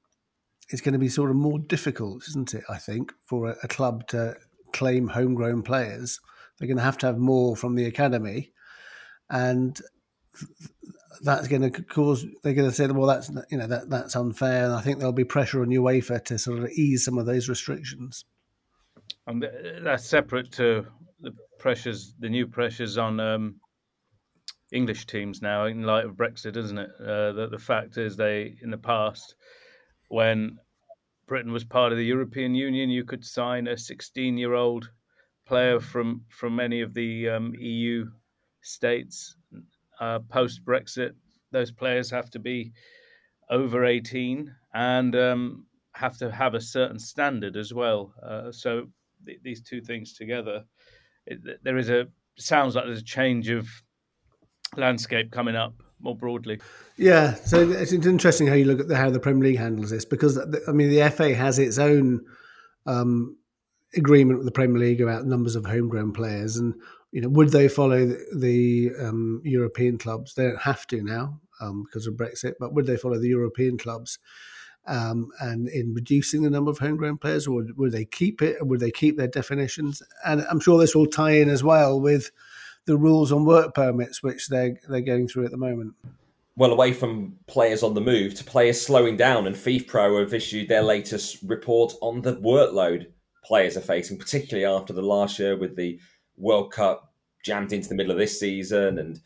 it's 0.71 0.81
going 0.81 0.93
to 0.93 0.99
be 0.99 1.09
sort 1.09 1.31
of 1.31 1.37
more 1.37 1.59
difficult, 1.59 2.27
isn't 2.29 2.55
it? 2.55 2.65
I 2.69 2.79
think 2.79 3.13
for 3.25 3.51
a, 3.51 3.57
a 3.63 3.69
club 3.69 4.07
to 4.09 4.37
claim 4.73 5.09
homegrown 5.09 5.63
players, 5.63 6.21
they're 6.59 6.69
going 6.69 6.77
to 6.77 6.83
have 6.83 6.99
to 6.99 7.07
have 7.07 7.19
more 7.19 7.57
from 7.57 7.75
the 7.75 7.87
academy, 7.87 8.53
and 9.31 9.81
that's 11.23 11.49
going 11.49 11.63
to 11.63 11.83
cause 11.83 12.25
they're 12.43 12.55
going 12.55 12.69
to 12.69 12.75
say, 12.75 12.87
well, 12.87 13.07
that's 13.07 13.31
you 13.51 13.59
know 13.59 13.67
that 13.67 13.91
that's 13.91 14.17
unfair, 14.17 14.65
and 14.65 14.73
I 14.73 14.81
think 14.81 14.99
there'll 14.99 15.13
be 15.13 15.25
pressure 15.25 15.63
on 15.63 15.69
UEFA 15.69 16.25
to 16.27 16.39
sort 16.39 16.59
of 16.61 16.71
ease 16.71 17.05
some 17.05 17.19
of 17.19 17.27
those 17.27 17.49
restrictions. 17.49 18.25
And 19.27 19.47
that's 19.83 20.07
separate 20.07 20.53
to 20.53 20.87
the 21.21 21.33
pressures, 21.59 22.15
the 22.19 22.29
new 22.29 22.47
pressures 22.47 22.99
on 22.99 23.21
um, 23.21 23.61
English 24.73 25.07
teams 25.07 25.43
now 25.43 25.67
in 25.67 25.83
light 25.83 26.05
of 26.05 26.17
Brexit, 26.17 26.57
isn't 26.57 26.79
it? 26.79 26.91
Uh, 27.01 27.33
the, 27.33 27.49
the 27.51 27.59
fact 27.59 27.97
is, 27.97 28.17
they 28.17 28.57
in 28.63 28.71
the 28.71 28.79
past, 28.79 29.35
when 30.09 30.59
Britain 31.27 31.53
was 31.53 31.65
part 31.65 31.93
of 31.93 31.99
the 31.99 32.05
European 32.05 32.55
Union, 32.55 32.91
you 32.91 33.05
could 33.05 33.25
sign 33.25 33.67
a 33.67 33.75
16-year-old 33.75 34.91
player 35.47 35.81
from 35.81 36.25
from 36.29 36.61
any 36.61 36.83
of 36.83 36.93
the 36.95 37.29
um, 37.29 37.55
EU 37.59 38.05
states 38.61 39.38
uh, 40.01 40.21
post 40.29 40.65
Brexit, 40.65 41.13
those 41.53 41.71
players 41.71 42.11
have 42.11 42.31
to 42.31 42.39
be 42.39 42.73
over 43.51 43.85
18 43.85 44.55
and 44.75 45.17
um, 45.17 45.67
have 45.93 46.17
to 46.19 46.31
have 46.31 46.55
a 46.55 46.61
certain 46.61 46.99
standard 46.99 47.57
as 47.57 47.73
well. 47.73 48.13
Uh, 48.23 48.53
so 48.53 48.87
th- 49.27 49.41
these 49.43 49.63
two 49.63 49.81
things 49.81 50.13
together, 50.13 50.65
it, 51.27 51.39
there 51.63 51.79
is 51.79 51.89
a 51.89 52.07
sounds 52.37 52.75
like 52.75 52.85
there's 52.85 53.01
a 53.01 53.05
change 53.05 53.49
of 53.49 53.69
landscape 54.77 55.31
coming 55.31 55.57
up 55.57 55.75
more 56.01 56.17
broadly. 56.17 56.61
Yeah, 56.97 57.35
so 57.35 57.69
it's 57.71 57.93
interesting 57.93 58.47
how 58.47 58.55
you 58.55 58.65
look 58.65 58.81
at 58.81 58.89
the, 58.89 58.97
how 58.97 59.11
the 59.11 59.21
Premier 59.21 59.45
League 59.45 59.59
handles 59.59 59.91
this 59.91 60.05
because 60.05 60.39
I 60.69 60.73
mean 60.73 60.91
the 60.91 61.11
FA 61.11 61.35
has 61.35 61.59
its 61.59 61.79
own 61.79 62.25
um, 62.87 63.37
agreement 63.95 64.39
with 64.39 64.47
the 64.47 64.53
Premier 64.53 64.79
League 64.79 65.01
about 65.01 65.27
numbers 65.27 65.57
of 65.57 65.67
homegrown 65.67 66.13
players, 66.13 66.57
and 66.57 66.75
you 67.13 67.21
know, 67.21 67.29
would 67.29 67.51
they 67.51 67.69
follow 67.69 68.07
the, 68.07 68.27
the 68.35 68.91
um, 69.03 69.41
European 69.45 69.99
clubs? 69.99 70.35
They 70.35 70.45
don't 70.45 70.61
have 70.61 70.87
to 70.89 71.03
now 71.03 71.41
um, 71.61 71.85
because 71.85 72.07
of 72.07 72.15
Brexit, 72.15 72.55
but 72.61 72.75
would 72.75 72.87
they 72.87 72.97
follow 72.97 73.19
the 73.19 73.29
European 73.29 73.79
clubs? 73.79 74.19
Um, 74.87 75.31
and 75.41 75.69
in 75.69 75.93
reducing 75.93 76.43
the 76.43 76.51
number 76.51 76.71
of 76.71 76.79
homegrown 76.79 77.19
players, 77.19 77.47
or 77.47 77.57
would, 77.57 77.77
would 77.77 77.93
they 77.93 78.07
keep 78.07 78.41
it? 78.41 78.67
Would 78.67 78.81
they 78.81 78.91
keep 78.91 79.17
their 79.19 79.29
definitions? 79.29 80.03
And 80.25 80.47
I'm 80.51 80.61
sure 80.61 80.79
this 80.79 80.95
will 80.95 81.07
tie 81.07 81.33
in 81.33 81.51
as 81.51 81.63
well 81.63 82.01
with 82.01 82.31
the 82.87 82.97
rules 82.97 83.31
on 83.31 83.45
work 83.45 83.75
permits, 83.75 84.23
which 84.23 84.49
they're 84.49 84.79
they're 84.89 85.03
going 85.03 85.29
through 85.29 85.45
at 85.45 85.51
the 85.51 85.59
moment. 85.59 85.95
Well, 86.57 86.73
away 86.73 86.93
from 86.93 87.37
players 87.47 87.83
on 87.83 87.95
the 87.95 88.01
move 88.01 88.35
to 88.35 88.45
players 88.45 88.81
slowing 88.81 89.17
down, 89.17 89.47
and 89.47 89.55
FIFPro 89.55 90.21
have 90.21 90.33
issued 90.33 90.69
their 90.69 90.83
latest 90.83 91.39
report 91.43 91.93
on 92.01 92.23
the 92.23 92.37
workload 92.37 93.09
players 93.45 93.77
are 93.77 93.83
facing, 93.83 94.19
particularly 94.19 94.67
after 94.67 94.93
the 94.93 95.03
last 95.03 95.39
year 95.39 95.57
with 95.57 95.77
the 95.77 95.99
World 96.39 96.73
Cup 96.73 97.13
jammed 97.45 97.73
into 97.73 97.89
the 97.89 97.95
middle 97.95 98.13
of 98.13 98.19
this 98.19 98.39
season 98.39 98.99
and 98.99 99.21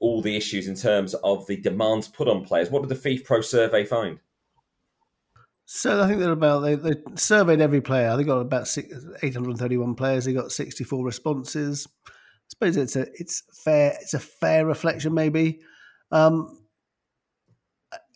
all 0.00 0.20
the 0.20 0.36
issues 0.36 0.66
in 0.66 0.74
terms 0.74 1.14
of 1.14 1.46
the 1.46 1.56
demands 1.56 2.08
put 2.08 2.28
on 2.28 2.44
players. 2.44 2.70
What 2.70 2.82
did 2.82 2.88
the 2.88 3.08
FIFPro 3.08 3.44
survey 3.44 3.84
find? 3.84 4.18
So 5.64 6.02
I 6.02 6.08
think 6.08 6.20
they're 6.20 6.32
about 6.32 6.60
they, 6.60 6.74
they 6.74 6.94
surveyed 7.14 7.60
every 7.60 7.80
player. 7.80 8.16
They 8.16 8.24
got 8.24 8.40
about 8.40 8.68
831 8.76 9.94
players. 9.94 10.24
They 10.24 10.32
got 10.32 10.52
64 10.52 11.04
responses. 11.04 11.86
I 12.08 12.10
suppose 12.48 12.76
it's 12.76 12.96
a 12.96 13.06
it's 13.14 13.42
fair 13.64 13.96
it's 14.00 14.12
a 14.12 14.18
fair 14.18 14.66
reflection 14.66 15.14
maybe. 15.14 15.60
Um, 16.10 16.58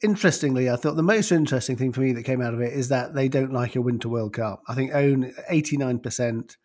interestingly, 0.03 0.69
I 0.69 0.77
thought 0.77 0.97
the 0.97 1.03
most 1.03 1.33
interesting 1.33 1.77
thing 1.77 1.93
for 1.93 2.01
me 2.01 2.13
that 2.13 2.25
came 2.25 2.43
out 2.43 2.53
of 2.53 2.61
it 2.61 2.73
is 2.73 2.89
that 2.89 3.15
they 3.15 3.29
don't 3.29 3.53
like 3.53 3.77
a 3.77 3.81
Winter 3.81 4.09
World 4.09 4.35
Cup. 4.35 4.63
I 4.69 4.75
think 4.75 4.93
own 4.93 5.33
eighty 5.49 5.77
nine 5.77 5.99
percent 6.01 6.57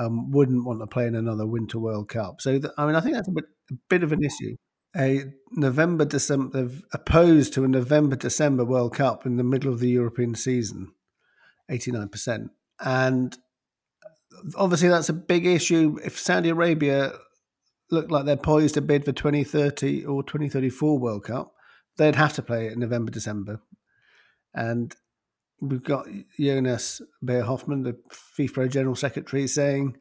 um, 0.00 0.30
wouldn't 0.30 0.64
want 0.64 0.80
to 0.80 0.86
play 0.86 1.06
in 1.06 1.14
another 1.14 1.46
Winter 1.46 1.78
World 1.78 2.08
Cup. 2.08 2.40
So, 2.40 2.58
th- 2.58 2.72
I 2.78 2.86
mean, 2.86 2.94
I 2.94 3.00
think 3.00 3.14
that's 3.14 3.28
a 3.28 3.32
bit, 3.32 3.44
a 3.70 3.74
bit 3.88 4.02
of 4.02 4.12
an 4.12 4.24
issue. 4.24 4.56
A 4.96 5.24
November 5.52 6.04
December 6.04 6.68
opposed 6.92 7.52
to 7.54 7.64
a 7.64 7.68
November 7.68 8.16
December 8.16 8.64
World 8.64 8.94
Cup 8.94 9.24
in 9.24 9.36
the 9.36 9.44
middle 9.44 9.72
of 9.72 9.78
the 9.78 9.90
European 9.90 10.34
season, 10.34 10.92
eighty 11.68 11.92
nine 11.92 12.08
percent, 12.08 12.50
and 12.80 13.36
obviously 14.56 14.88
that's 14.88 15.08
a 15.08 15.14
big 15.14 15.46
issue. 15.46 15.98
If 16.04 16.18
Saudi 16.18 16.48
Arabia 16.48 17.12
look 17.90 18.10
like 18.10 18.24
they're 18.24 18.36
poised 18.36 18.74
to 18.74 18.80
bid 18.80 19.04
for 19.04 19.12
2030 19.12 20.04
or 20.06 20.22
2034 20.22 20.98
World 20.98 21.24
Cup, 21.24 21.52
they'd 21.96 22.16
have 22.16 22.32
to 22.34 22.42
play 22.42 22.66
it 22.66 22.72
in 22.72 22.80
November, 22.80 23.10
December. 23.10 23.60
And 24.54 24.94
we've 25.60 25.84
got 25.84 26.06
Jonas 26.38 27.02
Baer-Hoffmann, 27.22 27.82
the 27.82 27.98
FIFA 28.36 28.70
General 28.70 28.96
Secretary, 28.96 29.46
saying 29.46 29.96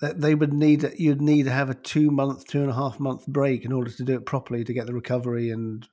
that 0.00 0.20
they 0.20 0.34
would 0.34 0.52
need 0.52 0.90
you'd 0.96 1.22
need 1.22 1.44
to 1.44 1.52
have 1.52 1.70
a 1.70 1.74
two 1.74 2.10
month, 2.10 2.46
two 2.46 2.60
and 2.60 2.70
a 2.70 2.74
half 2.74 2.98
month 2.98 3.26
break 3.26 3.64
in 3.64 3.72
order 3.72 3.90
to 3.90 4.04
do 4.04 4.16
it 4.16 4.26
properly 4.26 4.64
to 4.64 4.74
get 4.74 4.86
the 4.86 4.94
recovery 4.94 5.50
and 5.50 5.86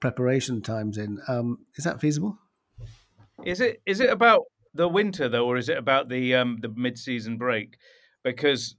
preparation 0.00 0.62
times 0.62 0.98
in. 0.98 1.20
Um, 1.28 1.58
is 1.76 1.84
that 1.84 2.00
feasible? 2.00 2.38
Is 3.44 3.60
it 3.60 3.80
is 3.86 4.00
it 4.00 4.10
about 4.10 4.42
the 4.74 4.88
winter 4.88 5.28
though, 5.28 5.46
or 5.46 5.56
is 5.56 5.68
it 5.68 5.78
about 5.78 6.08
the 6.08 6.34
um, 6.34 6.58
the 6.60 6.72
mid 6.74 6.98
season 6.98 7.36
break? 7.36 7.76
Because 8.24 8.76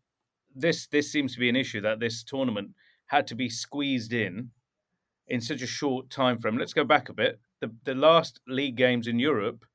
this 0.55 0.87
this 0.87 1.11
seems 1.11 1.33
to 1.33 1.39
be 1.39 1.49
an 1.49 1.55
issue 1.55 1.81
that 1.81 1.99
this 1.99 2.23
tournament 2.23 2.71
had 3.07 3.27
to 3.27 3.35
be 3.35 3.49
squeezed 3.49 4.13
in 4.13 4.49
in 5.27 5.41
such 5.41 5.61
a 5.61 5.67
short 5.67 6.09
time 6.09 6.39
frame. 6.39 6.57
Let's 6.57 6.73
go 6.73 6.83
back 6.83 7.09
a 7.09 7.13
bit. 7.13 7.39
The 7.61 7.71
the 7.83 7.95
last 7.95 8.39
league 8.47 8.75
games 8.75 9.07
in 9.07 9.19
Europe 9.19 9.65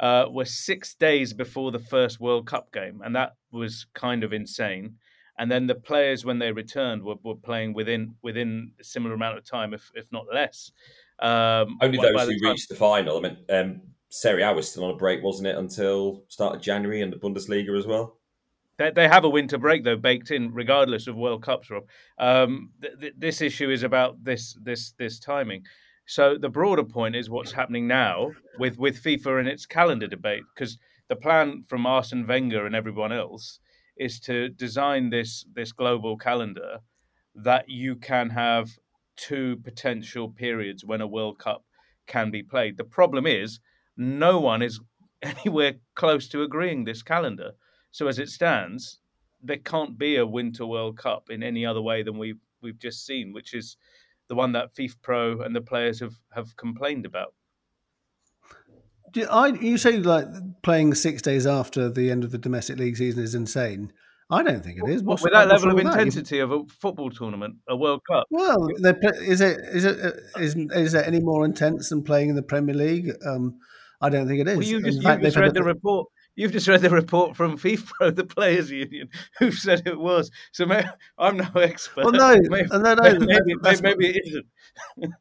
uh, 0.00 0.26
were 0.30 0.44
six 0.44 0.94
days 0.94 1.32
before 1.32 1.70
the 1.70 1.78
first 1.78 2.20
World 2.20 2.46
Cup 2.46 2.72
game, 2.72 3.00
and 3.04 3.14
that 3.14 3.34
was 3.52 3.86
kind 3.94 4.24
of 4.24 4.32
insane. 4.32 4.96
And 5.38 5.50
then 5.50 5.66
the 5.66 5.74
players, 5.74 6.24
when 6.24 6.38
they 6.38 6.52
returned, 6.52 7.02
were, 7.02 7.16
were 7.24 7.34
playing 7.34 7.74
within 7.74 8.14
within 8.22 8.72
a 8.80 8.84
similar 8.84 9.14
amount 9.14 9.38
of 9.38 9.44
time, 9.44 9.74
if 9.74 9.90
if 9.94 10.10
not 10.12 10.26
less. 10.32 10.70
Um, 11.18 11.78
Only 11.80 11.98
those 11.98 12.28
who 12.28 12.40
time... 12.40 12.50
reached 12.50 12.68
the 12.68 12.76
final. 12.76 13.18
I 13.18 13.20
mean, 13.20 13.36
um, 13.50 13.80
Serie 14.10 14.42
A 14.42 14.52
was 14.52 14.70
still 14.70 14.84
on 14.84 14.90
a 14.94 14.96
break, 14.96 15.22
wasn't 15.22 15.48
it, 15.48 15.56
until 15.56 16.24
start 16.28 16.56
of 16.56 16.62
January, 16.62 17.00
and 17.00 17.12
the 17.12 17.16
Bundesliga 17.16 17.76
as 17.76 17.86
well. 17.86 18.18
They, 18.76 18.90
they 18.90 19.08
have 19.08 19.24
a 19.24 19.28
winter 19.28 19.58
break 19.58 19.84
though 19.84 19.96
baked 19.96 20.30
in, 20.30 20.52
regardless 20.52 21.06
of 21.06 21.16
World 21.16 21.42
Cups. 21.42 21.70
Rob, 21.70 21.84
um, 22.18 22.70
th- 22.80 22.98
th- 23.00 23.14
this 23.16 23.40
issue 23.40 23.70
is 23.70 23.82
about 23.82 24.22
this 24.22 24.56
this 24.62 24.92
this 24.98 25.18
timing. 25.18 25.64
So 26.06 26.36
the 26.38 26.50
broader 26.50 26.84
point 26.84 27.16
is 27.16 27.30
what's 27.30 27.52
happening 27.52 27.86
now 27.86 28.32
with 28.58 28.78
with 28.78 29.02
FIFA 29.02 29.40
and 29.40 29.48
its 29.48 29.66
calendar 29.66 30.06
debate, 30.06 30.42
because 30.54 30.78
the 31.08 31.16
plan 31.16 31.62
from 31.68 31.86
Arsene 31.86 32.26
Wenger 32.26 32.66
and 32.66 32.74
everyone 32.74 33.12
else 33.12 33.58
is 33.96 34.20
to 34.20 34.48
design 34.48 35.10
this 35.10 35.44
this 35.54 35.72
global 35.72 36.16
calendar 36.16 36.80
that 37.34 37.68
you 37.68 37.96
can 37.96 38.30
have 38.30 38.70
two 39.16 39.56
potential 39.64 40.28
periods 40.28 40.84
when 40.84 41.00
a 41.00 41.06
World 41.06 41.38
Cup 41.38 41.64
can 42.06 42.30
be 42.30 42.42
played. 42.42 42.76
The 42.76 42.84
problem 42.84 43.26
is 43.26 43.60
no 43.96 44.38
one 44.38 44.62
is 44.62 44.80
anywhere 45.22 45.74
close 45.94 46.28
to 46.28 46.42
agreeing 46.42 46.84
this 46.84 47.02
calendar. 47.02 47.52
So 47.90 48.08
as 48.08 48.18
it 48.18 48.28
stands, 48.28 48.98
there 49.42 49.58
can't 49.58 49.96
be 49.98 50.16
a 50.16 50.26
Winter 50.26 50.66
World 50.66 50.98
Cup 50.98 51.30
in 51.30 51.42
any 51.42 51.64
other 51.64 51.80
way 51.80 52.02
than 52.02 52.18
we've 52.18 52.40
we've 52.60 52.78
just 52.78 53.04
seen, 53.04 53.32
which 53.32 53.54
is 53.54 53.76
the 54.28 54.34
one 54.34 54.52
that 54.52 54.74
FIFPro 54.74 55.44
and 55.44 55.54
the 55.54 55.60
players 55.60 56.00
have, 56.00 56.14
have 56.32 56.56
complained 56.56 57.06
about. 57.06 57.34
You, 59.14 59.26
I, 59.30 59.48
you 59.48 59.78
say 59.78 59.98
like 59.98 60.26
playing 60.62 60.94
six 60.94 61.22
days 61.22 61.46
after 61.46 61.88
the 61.88 62.10
end 62.10 62.24
of 62.24 62.32
the 62.32 62.38
domestic 62.38 62.78
league 62.78 62.96
season 62.96 63.22
is 63.22 63.34
insane. 63.34 63.92
I 64.30 64.42
don't 64.42 64.64
think 64.64 64.78
it 64.78 64.88
is. 64.88 65.02
What's, 65.02 65.22
with 65.22 65.32
that 65.32 65.48
level 65.48 65.70
of 65.70 65.78
intensity 65.78 66.38
that? 66.38 66.44
of 66.44 66.50
a 66.50 66.64
football 66.80 67.10
tournament, 67.10 67.56
a 67.68 67.76
World 67.76 68.00
Cup. 68.10 68.26
Well, 68.30 68.68
is 68.68 69.40
it 69.40 69.58
is 69.72 69.84
it 69.84 69.98
is 70.38 70.56
is 70.56 70.94
it 70.94 71.06
any 71.06 71.20
more 71.20 71.44
intense 71.44 71.90
than 71.90 72.02
playing 72.02 72.30
in 72.30 72.34
the 72.34 72.42
Premier 72.42 72.74
League? 72.74 73.12
Um, 73.24 73.58
I 74.00 74.08
don't 74.08 74.26
think 74.26 74.40
it 74.40 74.48
is. 74.48 74.56
Well, 74.56 74.66
you 74.66 74.82
just, 74.82 75.02
fact, 75.02 75.22
just 75.22 75.36
read 75.36 75.54
the 75.54 75.62
report. 75.62 76.08
You've 76.36 76.52
just 76.52 76.66
read 76.66 76.80
the 76.80 76.90
report 76.90 77.36
from 77.36 77.58
FIFA, 77.58 78.14
the 78.16 78.24
players' 78.24 78.70
union, 78.70 79.08
who 79.38 79.52
said 79.52 79.82
it 79.86 79.98
was. 79.98 80.30
So 80.52 80.66
maybe, 80.66 80.88
I'm 81.18 81.36
no 81.36 81.48
expert. 81.54 82.04
Well, 82.04 82.12
no, 82.12 82.36
maybe, 82.48 82.68
no, 82.70 82.78
no, 82.78 83.18
maybe, 83.18 83.54
maybe, 83.60 83.82
maybe 83.82 84.06
it 84.08 84.22
isn't. 84.26 84.46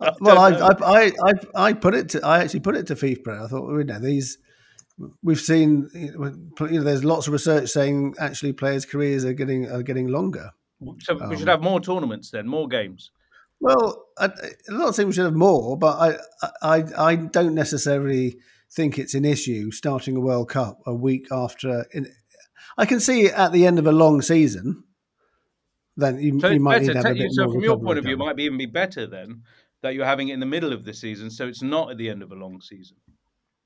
I 0.00 0.12
well, 0.20 0.38
I, 0.38 0.50
I, 0.50 1.12
I, 1.24 1.32
I 1.54 1.72
put 1.72 1.94
it 1.94 2.10
to, 2.10 2.24
I 2.24 2.38
actually 2.38 2.60
put 2.60 2.76
it 2.76 2.86
to 2.88 2.94
FIFA. 2.94 3.44
I 3.44 3.48
thought, 3.48 3.68
you 3.76 3.84
know, 3.84 3.98
these, 3.98 4.38
we've 5.22 5.40
seen, 5.40 5.88
you 5.92 6.12
know, 6.16 6.82
there's 6.82 7.04
lots 7.04 7.26
of 7.26 7.32
research 7.32 7.68
saying 7.68 8.14
actually 8.20 8.52
players' 8.52 8.84
careers 8.84 9.24
are 9.24 9.32
getting 9.32 9.68
are 9.68 9.82
getting 9.82 10.06
longer. 10.06 10.50
So 11.00 11.14
we 11.14 11.22
um, 11.22 11.36
should 11.36 11.48
have 11.48 11.62
more 11.62 11.80
tournaments 11.80 12.30
then, 12.30 12.46
more 12.46 12.68
games. 12.68 13.10
Well, 13.60 14.06
I, 14.18 14.24
am 14.24 14.78
not 14.78 14.94
saying 14.94 15.08
we 15.08 15.14
should 15.14 15.24
have 15.24 15.34
more, 15.34 15.76
but 15.76 15.96
I, 15.96 16.16
I, 16.62 16.84
I 16.98 17.16
don't 17.16 17.54
necessarily 17.54 18.38
think 18.74 18.98
it's 18.98 19.14
an 19.14 19.24
issue 19.24 19.70
starting 19.70 20.16
a 20.16 20.20
World 20.20 20.48
Cup 20.48 20.80
a 20.86 20.94
week 20.94 21.26
after. 21.30 21.86
In, 21.92 22.12
I 22.78 22.86
can 22.86 23.00
see 23.00 23.26
at 23.26 23.52
the 23.52 23.66
end 23.66 23.78
of 23.78 23.86
a 23.86 23.92
long 23.92 24.22
season. 24.22 24.84
Then 25.96 26.18
you, 26.18 26.40
so 26.40 26.48
you 26.48 26.60
might 26.60 26.80
better, 26.80 26.94
need 26.94 27.02
to 27.02 27.08
have 27.08 27.16
a 27.16 27.18
bit 27.18 27.32
So, 27.32 27.52
from 27.52 27.62
your 27.62 27.78
point 27.78 27.98
of 27.98 28.04
view, 28.04 28.14
it 28.14 28.18
might 28.18 28.38
even 28.38 28.56
be 28.56 28.66
better 28.66 29.06
then 29.06 29.42
that 29.82 29.94
you're 29.94 30.06
having 30.06 30.28
it 30.28 30.34
in 30.34 30.40
the 30.40 30.46
middle 30.46 30.72
of 30.72 30.84
the 30.84 30.94
season, 30.94 31.28
so 31.30 31.46
it's 31.46 31.62
not 31.62 31.90
at 31.90 31.98
the 31.98 32.08
end 32.08 32.22
of 32.22 32.32
a 32.32 32.34
long 32.34 32.60
season. 32.60 32.96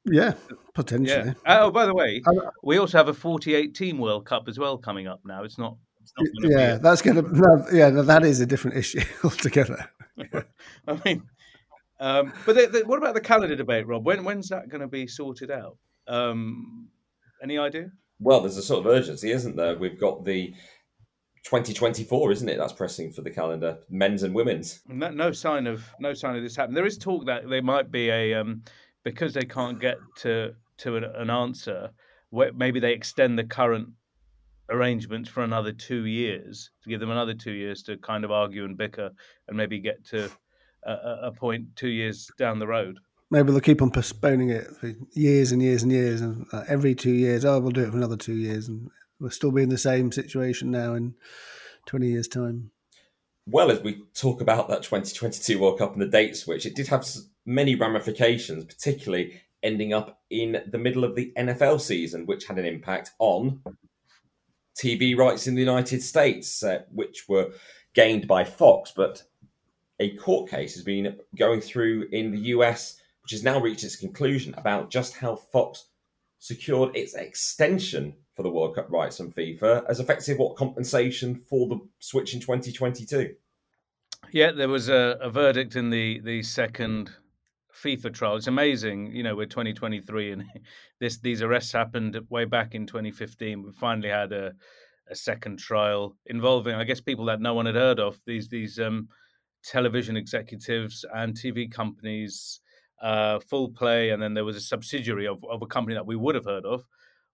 Yeah, 0.06 0.34
potentially. 0.74 1.34
Yeah. 1.46 1.60
Oh, 1.62 1.70
by 1.70 1.86
the 1.86 1.94
way, 1.94 2.22
uh, 2.26 2.50
we 2.62 2.78
also 2.78 2.98
have 2.98 3.08
a 3.08 3.14
48 3.14 3.74
team 3.74 3.98
World 3.98 4.24
Cup 4.24 4.48
as 4.48 4.58
well 4.58 4.78
coming 4.78 5.06
up 5.06 5.20
now. 5.24 5.44
It's 5.44 5.58
not 5.58 5.76
yeah, 6.40 6.76
that's 6.76 7.02
going 7.02 7.16
to. 7.16 7.66
Yeah, 7.72 7.90
that 7.90 8.24
is 8.24 8.40
a 8.40 8.46
different 8.46 8.76
issue 8.76 9.02
altogether. 9.24 9.90
I 10.88 11.00
mean, 11.04 11.22
um, 12.00 12.32
but 12.44 12.54
the, 12.56 12.66
the, 12.66 12.86
what 12.86 12.98
about 12.98 13.14
the 13.14 13.20
calendar 13.20 13.56
debate, 13.56 13.86
Rob? 13.86 14.04
When 14.04 14.24
when's 14.24 14.48
that 14.48 14.68
going 14.68 14.80
to 14.80 14.88
be 14.88 15.06
sorted 15.06 15.50
out? 15.50 15.78
Um, 16.06 16.88
any 17.42 17.58
idea? 17.58 17.90
Well, 18.20 18.40
there's 18.40 18.56
a 18.56 18.62
sort 18.62 18.86
of 18.86 18.92
urgency, 18.92 19.30
isn't 19.30 19.56
there? 19.56 19.76
We've 19.76 20.00
got 20.00 20.24
the 20.24 20.54
2024, 21.44 22.32
isn't 22.32 22.48
it? 22.48 22.58
That's 22.58 22.72
pressing 22.72 23.12
for 23.12 23.22
the 23.22 23.30
calendar, 23.30 23.78
men's 23.88 24.22
and 24.22 24.34
women's. 24.34 24.82
No, 24.88 25.10
no 25.10 25.32
sign 25.32 25.66
of 25.66 25.84
no 26.00 26.12
sign 26.12 26.36
of 26.36 26.42
this 26.42 26.56
happening. 26.56 26.74
There 26.74 26.86
is 26.86 26.98
talk 26.98 27.26
that 27.26 27.48
there 27.48 27.62
might 27.62 27.90
be 27.90 28.10
a 28.10 28.34
um, 28.34 28.62
because 29.04 29.34
they 29.34 29.44
can't 29.44 29.80
get 29.80 29.96
to 30.18 30.54
to 30.78 30.96
an, 30.96 31.04
an 31.04 31.30
answer. 31.30 31.90
Maybe 32.32 32.80
they 32.80 32.92
extend 32.92 33.38
the 33.38 33.44
current 33.44 33.88
arrangements 34.68 35.28
for 35.28 35.44
another 35.44 35.72
two 35.72 36.06
years 36.06 36.70
to 36.82 36.90
give 36.90 37.00
them 37.00 37.10
another 37.10 37.34
two 37.34 37.52
years 37.52 37.82
to 37.84 37.96
kind 37.98 38.24
of 38.24 38.32
argue 38.32 38.64
and 38.64 38.76
bicker 38.76 39.10
and 39.46 39.56
maybe 39.56 39.78
get 39.78 40.04
to 40.06 40.28
a, 40.86 41.18
a 41.28 41.32
point 41.32 41.76
two 41.76 41.88
years 41.88 42.30
down 42.38 42.58
the 42.58 42.66
road. 42.66 42.98
Maybe 43.30 43.50
they'll 43.50 43.60
keep 43.60 43.82
on 43.82 43.90
postponing 43.90 44.50
it 44.50 44.68
for 44.80 44.94
years 45.12 45.50
and 45.50 45.60
years 45.60 45.82
and 45.82 45.90
years, 45.90 46.20
and 46.20 46.46
uh, 46.52 46.62
every 46.68 46.94
two 46.94 47.12
years, 47.12 47.44
oh, 47.44 47.58
we'll 47.58 47.72
do 47.72 47.82
it 47.82 47.90
for 47.90 47.96
another 47.96 48.16
two 48.16 48.34
years, 48.34 48.68
and 48.68 48.88
we'll 49.18 49.30
still 49.30 49.50
be 49.50 49.62
in 49.62 49.68
the 49.68 49.78
same 49.78 50.12
situation 50.12 50.70
now 50.70 50.94
in 50.94 51.14
twenty 51.86 52.08
years' 52.08 52.28
time. 52.28 52.70
Well, 53.48 53.70
as 53.70 53.80
we 53.80 54.02
talk 54.14 54.40
about 54.40 54.68
that 54.68 54.82
2022 54.82 55.60
World 55.60 55.78
Cup 55.78 55.92
and 55.92 56.02
the 56.02 56.06
date 56.06 56.36
switch, 56.36 56.66
it 56.66 56.74
did 56.74 56.88
have 56.88 57.06
many 57.44 57.76
ramifications, 57.76 58.64
particularly 58.64 59.40
ending 59.62 59.92
up 59.92 60.20
in 60.30 60.62
the 60.66 60.78
middle 60.78 61.04
of 61.04 61.14
the 61.14 61.32
NFL 61.36 61.80
season, 61.80 62.26
which 62.26 62.46
had 62.46 62.58
an 62.58 62.66
impact 62.66 63.12
on 63.20 63.62
TV 64.76 65.16
rights 65.16 65.46
in 65.46 65.54
the 65.54 65.60
United 65.60 66.02
States, 66.02 66.62
uh, 66.62 66.80
which 66.92 67.28
were 67.28 67.52
gained 67.94 68.26
by 68.26 68.44
Fox. 68.44 68.92
But 68.94 69.22
a 70.00 70.16
court 70.16 70.50
case 70.50 70.74
has 70.74 70.84
been 70.84 71.16
going 71.36 71.60
through 71.60 72.08
in 72.12 72.30
the 72.30 72.38
US, 72.38 73.00
which 73.22 73.32
has 73.32 73.42
now 73.42 73.60
reached 73.60 73.84
its 73.84 73.96
conclusion 73.96 74.54
about 74.56 74.90
just 74.90 75.16
how 75.16 75.36
Fox 75.36 75.86
secured 76.38 76.94
its 76.94 77.14
extension 77.14 78.14
for 78.34 78.42
the 78.42 78.50
World 78.50 78.74
Cup 78.74 78.90
rights 78.90 79.20
on 79.20 79.32
FIFA 79.32 79.84
as 79.88 80.00
effective 80.00 80.38
what 80.38 80.56
compensation 80.56 81.34
for 81.34 81.68
the 81.68 81.78
switch 81.98 82.34
in 82.34 82.40
2022. 82.40 83.34
Yeah, 84.32 84.52
there 84.52 84.68
was 84.68 84.88
a, 84.88 85.18
a 85.20 85.30
verdict 85.30 85.76
in 85.76 85.90
the 85.90 86.20
the 86.20 86.42
second 86.42 87.10
FIFA 87.82 88.12
trial. 88.12 88.36
It's 88.36 88.46
amazing, 88.46 89.14
you 89.14 89.22
know, 89.22 89.36
we're 89.36 89.46
2023 89.46 90.32
and 90.32 90.44
this 91.00 91.18
these 91.18 91.42
arrests 91.42 91.72
happened 91.72 92.18
way 92.28 92.44
back 92.44 92.74
in 92.74 92.86
2015. 92.86 93.62
We 93.62 93.72
finally 93.72 94.08
had 94.08 94.32
a, 94.32 94.52
a 95.10 95.14
second 95.14 95.58
trial 95.58 96.16
involving, 96.26 96.74
I 96.74 96.84
guess, 96.84 97.00
people 97.00 97.26
that 97.26 97.40
no 97.40 97.54
one 97.54 97.66
had 97.66 97.74
heard 97.74 98.00
of. 98.00 98.18
These 98.26 98.48
these 98.48 98.78
um, 98.78 99.08
television 99.66 100.16
executives 100.16 101.04
and 101.14 101.34
TV 101.34 101.70
companies, 101.70 102.60
uh, 103.02 103.40
Full 103.40 103.70
Play, 103.70 104.10
and 104.10 104.22
then 104.22 104.34
there 104.34 104.44
was 104.44 104.56
a 104.56 104.60
subsidiary 104.60 105.26
of, 105.26 105.44
of 105.44 105.62
a 105.62 105.66
company 105.66 105.94
that 105.94 106.06
we 106.06 106.16
would 106.16 106.34
have 106.34 106.44
heard 106.44 106.64
of, 106.64 106.84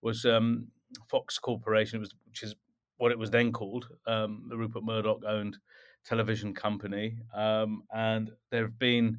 was 0.00 0.24
um, 0.24 0.66
Fox 1.08 1.38
Corporation, 1.38 2.00
which 2.00 2.42
is 2.42 2.54
what 2.96 3.12
it 3.12 3.18
was 3.18 3.30
then 3.30 3.52
called, 3.52 3.88
um, 4.06 4.46
the 4.48 4.56
Rupert 4.56 4.84
Murdoch 4.84 5.22
owned 5.26 5.58
television 6.04 6.54
company, 6.54 7.16
um, 7.34 7.82
and 7.94 8.30
there 8.50 8.62
have 8.62 8.78
been 8.78 9.18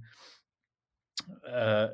uh, 1.50 1.89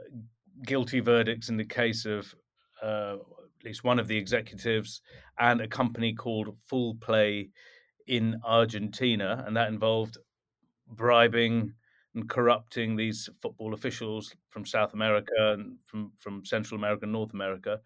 guilty 0.65 0.99
verdicts 0.99 1.49
in 1.49 1.57
the 1.57 1.65
case 1.65 2.05
of 2.05 2.33
uh, 2.81 3.15
at 3.59 3.65
least 3.65 3.83
one 3.83 3.99
of 3.99 4.07
the 4.07 4.17
executives 4.17 5.01
and 5.39 5.61
a 5.61 5.67
company 5.67 6.13
called 6.13 6.57
Full 6.67 6.95
Play 6.95 7.49
in 8.07 8.39
Argentina, 8.43 9.43
and 9.45 9.55
that 9.55 9.67
involved 9.67 10.17
bribing 10.89 11.74
and 12.15 12.29
corrupting 12.29 12.96
these 12.96 13.29
football 13.41 13.74
officials 13.74 14.36
from 14.50 14.65
South 14.65 14.93
America 14.93 15.53
and 15.53 15.77
from, 15.86 16.12
from 16.17 16.46
Central 16.46 16.77
America 16.77 17.03
and 17.03 17.12
North 17.12 17.34
America 17.34 17.79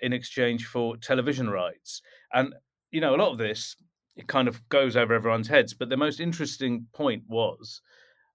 in 0.00 0.12
exchange 0.12 0.66
for 0.66 0.96
television 0.96 1.50
rights. 1.50 2.00
And, 2.32 2.54
you 2.90 3.00
know, 3.00 3.14
a 3.14 3.16
lot 3.16 3.32
of 3.32 3.38
this, 3.38 3.76
it 4.16 4.26
kind 4.26 4.48
of 4.48 4.66
goes 4.68 4.96
over 4.96 5.14
everyone's 5.14 5.48
heads. 5.48 5.74
But 5.74 5.88
the 5.88 5.96
most 5.96 6.20
interesting 6.20 6.86
point 6.92 7.24
was 7.28 7.82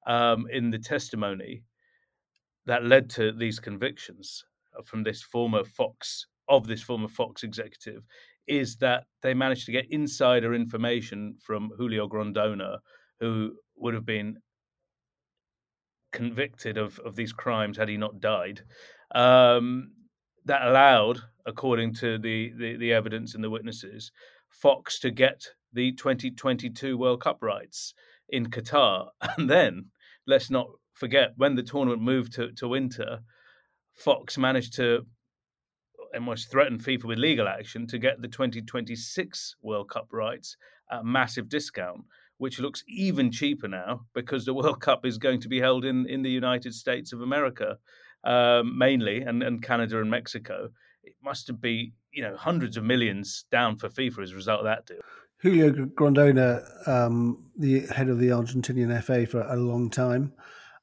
um, 0.05 0.46
in 0.51 0.70
the 0.70 0.79
testimony 0.79 1.63
that 2.65 2.86
led 2.86 3.10
to 3.12 3.32
these 3.32 3.60
convictions 3.60 4.46
from 4.86 5.03
this 5.03 5.22
former 5.22 5.63
Fox, 5.63 6.27
of 6.48 6.67
this 6.67 6.82
former 6.82 7.08
Fox 7.08 7.43
executive, 7.43 8.05
is 8.48 8.75
that 8.77 9.05
they 9.22 9.34
managed 9.34 9.65
to 9.65 9.72
get 9.72 9.89
insider 9.89 10.53
information 10.53 11.36
from 11.41 11.72
Julio 11.77 12.08
Grondona, 12.08 12.79
who 13.20 13.53
would 13.75 13.93
have 13.93 14.05
been 14.05 14.37
convicted 16.11 16.77
of, 16.77 16.99
of 16.99 17.15
these 17.15 17.33
crimes 17.33 17.77
had 17.77 17.89
he 17.89 17.97
not 17.97 18.21
died. 18.21 18.61
Um, 19.13 19.91
that 20.45 20.67
allowed, 20.67 21.19
according 21.45 21.93
to 21.95 22.17
the, 22.17 22.53
the, 22.57 22.77
the 22.77 22.93
evidence 22.93 23.35
and 23.35 23.43
the 23.43 23.49
witnesses, 23.49 24.11
Fox 24.49 24.99
to 24.99 25.11
get 25.11 25.45
the 25.73 25.91
2022 25.93 26.97
World 26.97 27.21
Cup 27.21 27.39
rights 27.41 27.93
in 28.29 28.47
Qatar. 28.47 29.07
And 29.37 29.49
then, 29.49 29.85
let's 30.27 30.49
not 30.49 30.67
forget, 30.93 31.33
when 31.37 31.55
the 31.55 31.63
tournament 31.63 32.01
moved 32.01 32.33
to, 32.33 32.51
to 32.53 32.67
winter, 32.67 33.19
Fox 33.95 34.37
managed 34.37 34.73
to 34.75 35.05
almost 36.13 36.51
threaten 36.51 36.77
FIFA 36.77 37.05
with 37.05 37.17
legal 37.17 37.47
action 37.47 37.87
to 37.87 37.97
get 37.97 38.21
the 38.21 38.27
2026 38.27 39.55
World 39.61 39.89
Cup 39.89 40.07
rights 40.11 40.57
at 40.91 41.01
a 41.01 41.03
massive 41.03 41.49
discount 41.49 42.01
which 42.43 42.59
looks 42.59 42.83
even 42.89 43.31
cheaper 43.31 43.69
now 43.69 44.01
because 44.13 44.43
the 44.43 44.53
World 44.59 44.81
Cup 44.81 45.05
is 45.05 45.17
going 45.17 45.39
to 45.39 45.47
be 45.47 45.62
held 45.62 45.85
in, 45.85 46.05
in 46.09 46.23
the 46.23 46.29
United 46.29 46.73
States 46.73 47.13
of 47.13 47.21
America 47.21 47.77
um, 48.25 48.77
mainly, 48.77 49.21
and, 49.21 49.41
and 49.41 49.63
Canada 49.63 50.01
and 50.01 50.12
Mexico. 50.12 50.67
It 51.05 51.15
must 51.23 51.62
be 51.62 51.93
you 52.12 52.21
know 52.21 52.35
hundreds 52.35 52.75
of 52.75 52.83
millions 52.83 53.45
down 53.50 53.77
for 53.77 53.88
FIFA 53.88 54.23
as 54.23 54.31
a 54.33 54.35
result 54.35 54.59
of 54.59 54.65
that 54.65 54.85
deal. 54.85 55.00
Julio 55.38 55.71
Grondona, 55.71 56.50
um, 56.85 57.45
the 57.57 57.81
head 57.88 58.09
of 58.09 58.19
the 58.19 58.27
Argentinian 58.27 59.01
FA 59.01 59.25
for 59.25 59.41
a 59.41 59.55
long 59.55 59.89
time. 59.89 60.33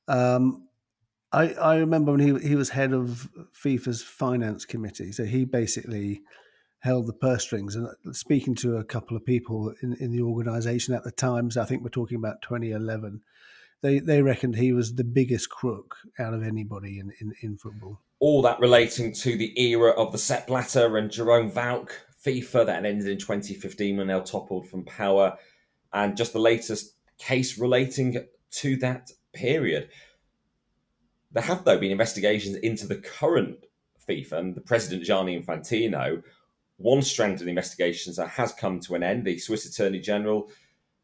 Um, 0.08 0.66
I, 1.32 1.52
I 1.52 1.76
remember 1.76 2.12
when 2.12 2.20
he 2.20 2.48
he 2.48 2.56
was 2.56 2.70
head 2.70 2.94
of 2.94 3.28
FIFA's 3.62 4.02
finance 4.02 4.64
committee, 4.64 5.12
so 5.12 5.24
he 5.24 5.44
basically 5.44 6.22
held 6.80 7.06
the 7.06 7.12
purse 7.12 7.42
strings. 7.42 7.76
And 7.76 7.86
uh, 7.86 8.12
speaking 8.12 8.54
to 8.56 8.76
a 8.76 8.84
couple 8.84 9.16
of 9.16 9.24
people 9.24 9.74
in, 9.82 9.94
in 9.94 10.10
the 10.10 10.22
organisation 10.22 10.94
at 10.94 11.04
the 11.04 11.10
time, 11.10 11.50
so 11.50 11.62
I 11.62 11.64
think 11.64 11.82
we're 11.82 11.90
talking 11.90 12.16
about 12.16 12.42
2011, 12.42 13.22
they, 13.82 13.98
they 13.98 14.22
reckoned 14.22 14.56
he 14.56 14.72
was 14.72 14.94
the 14.94 15.04
biggest 15.04 15.48
crook 15.48 15.96
out 16.18 16.34
of 16.34 16.42
anybody 16.42 16.98
in, 16.98 17.12
in, 17.20 17.34
in 17.40 17.56
football. 17.56 18.00
All 18.18 18.42
that 18.42 18.60
relating 18.60 19.12
to 19.14 19.36
the 19.36 19.58
era 19.60 19.90
of 19.92 20.12
the 20.12 20.18
Sepp 20.18 20.46
Blatter 20.46 20.98
and 20.98 21.10
Jerome 21.10 21.50
Valcke 21.50 21.92
FIFA 22.24 22.66
that 22.66 22.84
ended 22.84 23.08
in 23.08 23.18
2015 23.18 23.96
when 23.96 24.06
they 24.08 24.20
toppled 24.20 24.68
from 24.68 24.84
power, 24.84 25.36
and 25.92 26.16
just 26.16 26.32
the 26.32 26.38
latest 26.38 26.94
case 27.18 27.58
relating 27.58 28.22
to 28.50 28.76
that 28.76 29.10
period. 29.32 29.88
There 31.32 31.42
have, 31.42 31.64
though, 31.64 31.78
been 31.78 31.92
investigations 31.92 32.56
into 32.56 32.86
the 32.86 32.96
current 32.96 33.64
FIFA 34.06 34.32
and 34.32 34.54
the 34.54 34.60
president, 34.60 35.04
Gianni 35.04 35.40
Infantino, 35.40 36.22
one 36.80 37.02
strand 37.02 37.34
of 37.34 37.40
the 37.40 37.50
investigations 37.50 38.16
that 38.16 38.28
has 38.28 38.52
come 38.52 38.80
to 38.80 38.94
an 38.94 39.02
end. 39.02 39.24
The 39.24 39.38
Swiss 39.38 39.66
Attorney 39.66 40.00
General, 40.00 40.50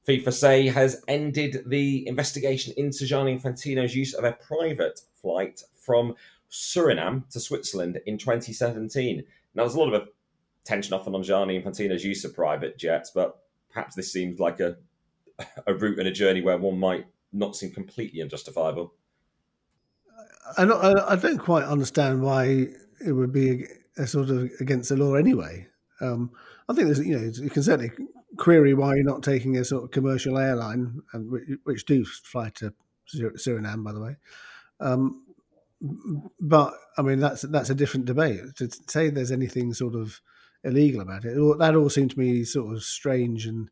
FIFA 0.09 0.33
say, 0.33 0.68
has 0.68 1.02
ended 1.06 1.64
the 1.66 2.09
investigation 2.09 2.73
into 2.78 3.04
Gianni 3.04 3.39
Infantino's 3.39 3.95
use 3.95 4.15
of 4.15 4.25
a 4.25 4.32
private 4.32 5.00
flight 5.15 5.62
from 5.78 6.15
Suriname 6.50 7.28
to 7.30 7.41
Switzerland 7.41 8.00
in 8.06 8.17
2017. 8.17 9.23
Now, 9.54 9.62
there's 9.65 9.75
a 9.75 9.78
lot 9.78 9.93
of 9.93 10.08
attention 10.65 10.95
often 10.95 11.15
on 11.15 11.23
Gianni 11.23 11.60
Infantino's 11.60 12.04
use 12.04 12.25
of 12.25 12.34
private 12.34 12.78
jets, 12.78 13.10
but 13.15 13.43
perhaps 13.71 13.95
this 13.95 14.10
seems 14.10 14.41
like 14.41 14.60
a, 14.60 14.76
a 15.67 15.75
route 15.75 15.99
and 15.99 16.08
a 16.08 16.12
journey 16.12 16.41
where 16.41 16.56
one 16.56 16.78
might 16.78 17.04
not 17.34 17.54
seem 17.54 17.71
completely 17.71 18.23
unjustifiable. 18.23 18.95
I 20.56 20.65
don't, 20.65 21.00
I 21.00 21.17
don't 21.17 21.39
quite 21.39 21.65
understand 21.65 22.23
why 22.23 22.69
it 23.04 23.12
would 23.12 23.32
be 23.32 23.67
sort 24.04 24.30
of 24.30 24.50
against 24.61 24.91
the 24.91 24.97
law 24.97 25.15
anyway. 25.15 25.69
Um, 26.00 26.30
I 26.69 26.75
think 26.75 26.87
there's, 26.87 27.00
you 27.00 27.19
know, 27.19 27.25
you 27.25 27.50
can 27.50 27.63
certainly 27.63 27.93
query 28.37 28.75
why 28.75 28.95
you're 28.95 29.04
not 29.04 29.23
taking 29.23 29.56
a 29.56 29.65
sort 29.65 29.85
of 29.85 29.91
commercial 29.91 30.37
airline, 30.39 31.00
and 31.13 31.59
which 31.65 31.87
do 31.87 32.04
fly 32.04 32.50
to 32.56 32.75
Suriname, 33.09 33.85
by 33.85 33.93
the 33.93 34.00
way. 34.00 34.17
Um, 34.80 35.23
but 36.41 36.75
I 36.99 37.02
mean, 37.02 37.21
that's 37.21 37.43
that's 37.43 37.71
a 37.71 37.75
different 37.75 38.06
debate. 38.06 38.41
To 38.56 38.69
say 38.89 39.11
there's 39.11 39.32
anything 39.32 39.73
sort 39.73 39.95
of 39.95 40.21
illegal 40.65 41.00
about 41.00 41.25
it, 41.25 41.35
that 41.59 41.76
all 41.76 41.91
seemed 41.91 42.11
to 42.11 42.19
me 42.19 42.45
sort 42.45 42.75
of 42.75 42.82
strange 42.82 43.47
and 43.47 43.71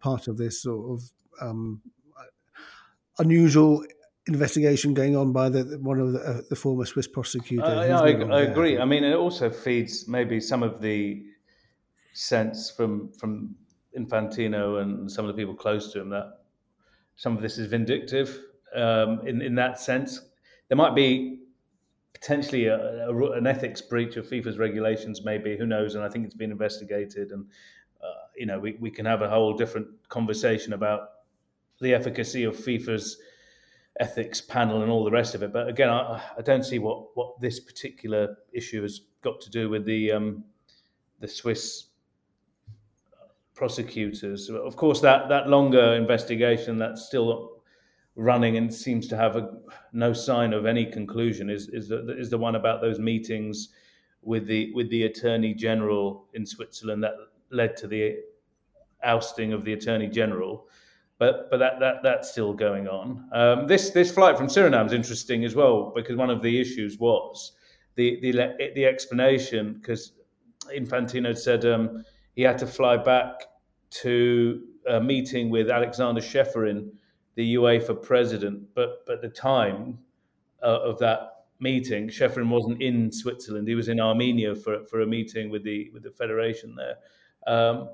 part 0.00 0.28
of 0.28 0.36
this 0.36 0.62
sort 0.62 0.90
of 0.92 1.10
um, 1.40 1.82
unusual 3.18 3.84
investigation 4.26 4.92
going 4.92 5.16
on 5.16 5.32
by 5.32 5.48
the 5.48 5.78
one 5.80 6.00
of 6.00 6.12
the, 6.12 6.20
uh, 6.20 6.40
the 6.48 6.56
former 6.56 6.84
Swiss 6.84 7.06
prosecutors. 7.06 7.68
Yeah, 7.68 8.00
I, 8.00 8.10
I 8.10 8.40
agree. 8.42 8.78
I 8.78 8.84
mean, 8.84 9.04
it 9.04 9.14
also 9.14 9.48
feeds 9.50 10.08
maybe 10.08 10.40
some 10.40 10.62
of 10.62 10.80
the 10.80 11.24
sense 12.12 12.70
from 12.70 13.12
from 13.12 13.54
Infantino 13.96 14.82
and 14.82 15.10
some 15.10 15.24
of 15.24 15.34
the 15.34 15.40
people 15.40 15.54
close 15.54 15.92
to 15.92 16.00
him 16.00 16.10
that 16.10 16.40
some 17.16 17.36
of 17.36 17.42
this 17.42 17.58
is 17.58 17.68
vindictive. 17.68 18.40
Um, 18.74 19.26
in 19.26 19.40
in 19.42 19.54
that 19.56 19.78
sense, 19.80 20.20
there 20.68 20.76
might 20.76 20.94
be 20.94 21.40
potentially 22.12 22.66
a, 22.66 23.08
a, 23.08 23.32
an 23.32 23.46
ethics 23.46 23.80
breach 23.80 24.16
of 24.16 24.26
FIFA's 24.26 24.58
regulations. 24.58 25.22
Maybe 25.24 25.56
who 25.56 25.66
knows? 25.66 25.94
And 25.94 26.02
I 26.02 26.08
think 26.08 26.24
it's 26.24 26.34
been 26.34 26.50
investigated. 26.50 27.30
And 27.30 27.46
uh, 28.02 28.26
you 28.36 28.46
know, 28.46 28.58
we 28.58 28.76
we 28.80 28.90
can 28.90 29.06
have 29.06 29.22
a 29.22 29.28
whole 29.28 29.54
different 29.54 29.88
conversation 30.08 30.72
about 30.72 31.10
the 31.80 31.94
efficacy 31.94 32.44
of 32.44 32.56
FIFA's 32.56 33.18
ethics 34.00 34.40
panel 34.40 34.82
and 34.82 34.90
all 34.90 35.04
the 35.04 35.10
rest 35.10 35.34
of 35.34 35.42
it. 35.42 35.52
But 35.52 35.68
again, 35.68 35.88
I, 35.88 36.22
I 36.38 36.42
don't 36.42 36.64
see 36.64 36.78
what, 36.78 37.16
what 37.16 37.40
this 37.40 37.60
particular 37.60 38.36
issue 38.52 38.82
has 38.82 39.00
got 39.22 39.40
to 39.40 39.50
do 39.50 39.68
with 39.68 39.84
the 39.84 40.12
um, 40.12 40.44
the 41.20 41.28
Swiss 41.28 41.86
prosecutors. 43.54 44.50
Of 44.50 44.76
course, 44.76 45.00
that 45.00 45.28
that 45.28 45.48
longer 45.48 45.94
investigation 45.94 46.78
that's 46.78 47.06
still 47.06 47.62
running 48.14 48.56
and 48.56 48.72
seems 48.72 49.06
to 49.08 49.16
have 49.16 49.36
a, 49.36 49.50
no 49.92 50.12
sign 50.12 50.52
of 50.52 50.66
any 50.66 50.86
conclusion 50.86 51.50
is 51.50 51.68
is 51.68 51.88
the, 51.88 52.16
is 52.18 52.30
the 52.30 52.38
one 52.38 52.56
about 52.56 52.80
those 52.80 52.98
meetings 52.98 53.70
with 54.22 54.46
the 54.46 54.72
with 54.74 54.90
the 54.90 55.04
attorney 55.04 55.54
general 55.54 56.26
in 56.34 56.44
Switzerland 56.44 57.02
that 57.02 57.14
led 57.50 57.76
to 57.76 57.86
the 57.86 58.16
ousting 59.02 59.52
of 59.52 59.64
the 59.64 59.72
attorney 59.72 60.08
general 60.08 60.68
but 61.18 61.50
but 61.50 61.58
that, 61.58 61.80
that 61.80 62.02
that's 62.02 62.30
still 62.30 62.52
going 62.52 62.88
on. 62.88 63.28
Um, 63.32 63.66
this 63.66 63.90
this 63.90 64.12
flight 64.12 64.36
from 64.36 64.48
Suriname 64.48 64.86
is 64.86 64.92
interesting 64.92 65.44
as 65.44 65.54
well 65.54 65.92
because 65.94 66.16
one 66.16 66.30
of 66.30 66.42
the 66.42 66.60
issues 66.60 66.98
was 66.98 67.52
the 67.94 68.20
the 68.20 68.72
the 68.74 68.84
explanation 68.84 69.74
because 69.74 70.12
Infantino 70.74 71.36
said 71.36 71.64
um, 71.64 72.04
he 72.34 72.42
had 72.42 72.58
to 72.58 72.66
fly 72.66 72.96
back 72.96 73.44
to 73.90 74.62
a 74.88 75.00
meeting 75.00 75.48
with 75.48 75.70
Alexander 75.70 76.20
Ceferin, 76.20 76.90
the 77.34 77.54
UEFA 77.54 78.00
president, 78.02 78.62
but 78.74 79.06
but 79.06 79.22
the 79.22 79.28
time 79.28 79.98
uh, 80.62 80.80
of 80.82 80.98
that 80.98 81.46
meeting, 81.60 82.08
Ceferin 82.08 82.50
wasn't 82.50 82.82
in 82.82 83.10
Switzerland; 83.10 83.66
he 83.68 83.74
was 83.74 83.88
in 83.88 84.00
Armenia 84.00 84.54
for 84.54 84.84
for 84.84 85.00
a 85.00 85.06
meeting 85.06 85.48
with 85.50 85.64
the 85.64 85.90
with 85.94 86.02
the 86.02 86.10
federation 86.10 86.76
there. 86.76 86.96
Um, 87.46 87.90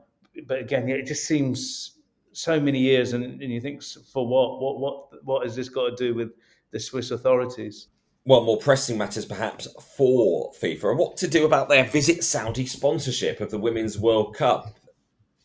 but 0.47 0.59
again, 0.59 0.89
it 0.89 1.07
just 1.07 1.27
seems 1.27 1.99
so 2.33 2.61
many 2.61 2.79
years, 2.79 3.13
and, 3.13 3.25
and 3.25 3.53
you 3.53 3.61
think, 3.61 3.83
for 3.83 4.27
what? 4.27 4.61
What 4.61 4.79
what 4.79 5.25
what 5.25 5.43
has 5.45 5.55
this 5.55 5.69
got 5.69 5.91
to 5.91 5.97
do 5.97 6.15
with 6.15 6.33
the 6.71 6.81
Swiss 6.81 7.11
authorities? 7.11 7.89
Well, 8.25 8.45
more 8.45 8.59
pressing 8.59 8.97
matters 8.97 9.27
perhaps 9.27 9.67
for 9.97 10.53
FIFA 10.53 10.91
and 10.91 10.99
what 10.99 11.17
to 11.19 11.29
do 11.29 11.45
about 11.45 11.69
their 11.69 11.85
Visit 11.85 12.23
Saudi 12.23 12.67
sponsorship 12.67 13.41
of 13.41 13.51
the 13.51 13.59
Women's 13.59 13.99
World 13.99 14.37
Cup. 14.37 14.77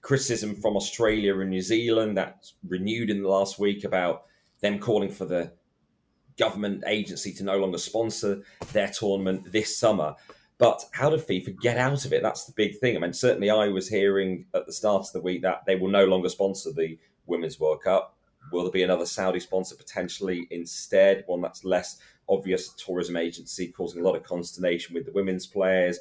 Criticism 0.02 0.56
from 0.56 0.78
Australia 0.78 1.38
and 1.40 1.50
New 1.50 1.62
Zealand 1.62 2.18
that's 2.18 2.54
renewed 2.68 3.10
in 3.10 3.24
the 3.24 3.28
last 3.28 3.58
week 3.58 3.84
about 3.84 4.26
them 4.62 4.78
calling 4.80 5.10
for 5.10 5.26
the 5.26 5.52
government 6.38 6.84
agency 6.86 7.34
to 7.34 7.44
no 7.44 7.58
longer 7.58 7.80
sponsor 7.80 8.44
their 8.72 8.90
tournament 8.90 9.52
this 9.52 9.78
summer. 9.78 10.16
But 10.60 10.84
how 10.92 11.10
did 11.10 11.20
FIFA 11.20 11.60
get 11.62 11.78
out 11.78 12.06
of 12.06 12.14
it? 12.14 12.24
That's 12.24 12.46
the 12.46 12.54
big 12.54 12.80
thing. 12.80 12.96
I 12.96 13.00
mean, 13.00 13.14
certainly 13.14 13.50
I 13.50 13.68
was 13.68 13.88
hearing 13.88 14.46
at 14.56 14.66
the 14.66 14.74
start 14.74 15.04
of 15.04 15.14
the 15.14 15.22
week 15.22 15.44
that 15.44 15.66
they 15.66 15.76
will 15.76 15.90
no 15.90 16.06
longer 16.06 16.30
sponsor 16.30 16.72
the 16.72 16.98
Women's 17.28 17.60
World 17.60 17.84
Cup. 17.84 18.16
Will 18.52 18.64
there 18.64 18.72
be 18.72 18.84
another 18.84 19.06
Saudi 19.06 19.40
sponsor 19.40 19.76
potentially 19.76 20.48
instead? 20.50 21.24
One 21.28 21.42
that's 21.42 21.64
less 21.64 21.98
obvious 22.30 22.70
tourism 22.70 23.18
agency 23.18 23.68
causing 23.68 24.02
a 24.02 24.06
lot 24.06 24.16
of 24.16 24.24
consternation 24.24 24.96
with 24.96 25.06
the 25.06 25.12
women's 25.12 25.46
players. 25.46 26.00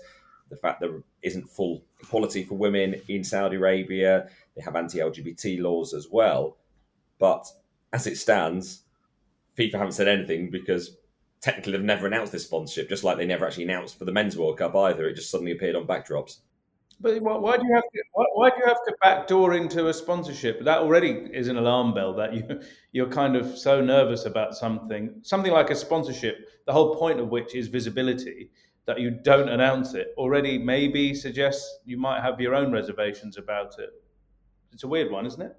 The 0.48 0.56
fact 0.56 0.80
there 0.80 1.02
isn't 1.22 1.50
full 1.50 1.82
equality 2.00 2.44
for 2.44 2.54
women 2.54 3.00
in 3.08 3.24
Saudi 3.24 3.56
Arabia. 3.56 4.28
They 4.54 4.62
have 4.62 4.76
anti 4.76 4.98
LGBT 4.98 5.60
laws 5.60 5.92
as 5.92 6.08
well. 6.10 6.56
But 7.18 7.46
as 7.92 8.06
it 8.06 8.16
stands, 8.16 8.82
FIFA 9.58 9.72
haven't 9.72 9.92
said 9.92 10.08
anything 10.08 10.50
because 10.50 10.96
technically 11.46 11.70
they've 11.70 11.82
never 11.82 12.09
announced 12.09 12.32
this 12.32 12.42
sponsorship, 12.42 12.88
just 12.88 13.04
like 13.04 13.18
they 13.18 13.24
never 13.24 13.46
actually 13.46 13.62
announced 13.62 13.96
for 13.96 14.04
the 14.04 14.11
men's 14.11 14.37
World 14.37 14.59
Cup 14.59 14.74
either. 14.74 15.06
It 15.06 15.14
just 15.14 15.30
suddenly 15.30 15.52
appeared 15.52 15.76
on 15.76 15.87
backdrops. 15.87 16.38
But 17.00 17.22
why, 17.22 17.56
do 17.56 17.64
you 17.64 17.74
have 17.74 17.85
to? 17.85 18.02
Why, 18.14 18.24
why, 18.35 18.50
do 18.50 18.56
you 18.59 18.66
have 18.66 18.82
to 18.85 18.94
backdoor 19.00 19.54
into 19.54 19.87
a 19.87 19.94
sponsorship? 19.94 20.64
That 20.64 20.78
already 20.78 21.11
is 21.32 21.46
an 21.46 21.56
alarm 21.56 21.94
bell. 21.94 22.14
That 22.14 22.35
you 22.35 22.61
you're 22.90 23.09
kind 23.09 23.37
of 23.37 23.56
so 23.56 23.80
nervous 23.80 24.24
about 24.24 24.56
something, 24.56 25.20
something 25.22 25.52
like 25.52 25.70
a 25.70 25.76
sponsorship. 25.76 26.48
The 26.66 26.72
whole 26.72 26.96
point 26.96 27.20
of 27.20 27.28
which 27.28 27.54
is 27.54 27.68
visibility. 27.68 28.50
That 28.87 28.98
you 28.98 29.11
don't 29.11 29.48
announce 29.48 29.94
it 29.94 30.14
already 30.16 30.59
maybe 30.59 31.14
suggests 31.14 31.78
you 31.85 31.96
might 31.96 32.22
have 32.22 32.40
your 32.40 32.54
own 32.54 32.72
reservations 32.72 33.37
about 33.37 33.78
it. 33.78 33.90
It's 34.72 34.85
a 34.85 34.88
weird 34.88 35.12
one, 35.12 35.26
isn't 35.26 35.42
it? 35.42 35.56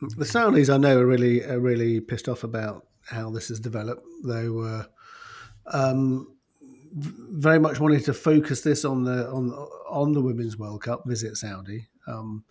The 0.00 0.24
Saudis, 0.24 0.72
I 0.72 0.76
know, 0.76 1.00
are 1.00 1.06
really 1.06 1.44
are 1.44 1.58
really 1.58 2.00
pissed 2.00 2.28
off 2.28 2.44
about 2.44 2.86
how 3.08 3.30
this 3.30 3.48
has 3.48 3.60
developed. 3.60 4.04
They 4.24 4.48
were 4.48 4.86
um, 5.66 6.36
very 6.94 7.58
much 7.58 7.80
wanting 7.80 8.02
to 8.04 8.14
focus 8.14 8.62
this 8.62 8.84
on 8.84 9.04
the 9.04 9.28
on 9.28 9.50
on 9.88 10.12
the 10.12 10.22
Women's 10.22 10.58
World 10.58 10.82
Cup. 10.82 11.02
Visit 11.06 11.36
Saudi. 11.36 11.88
Um, 12.06 12.44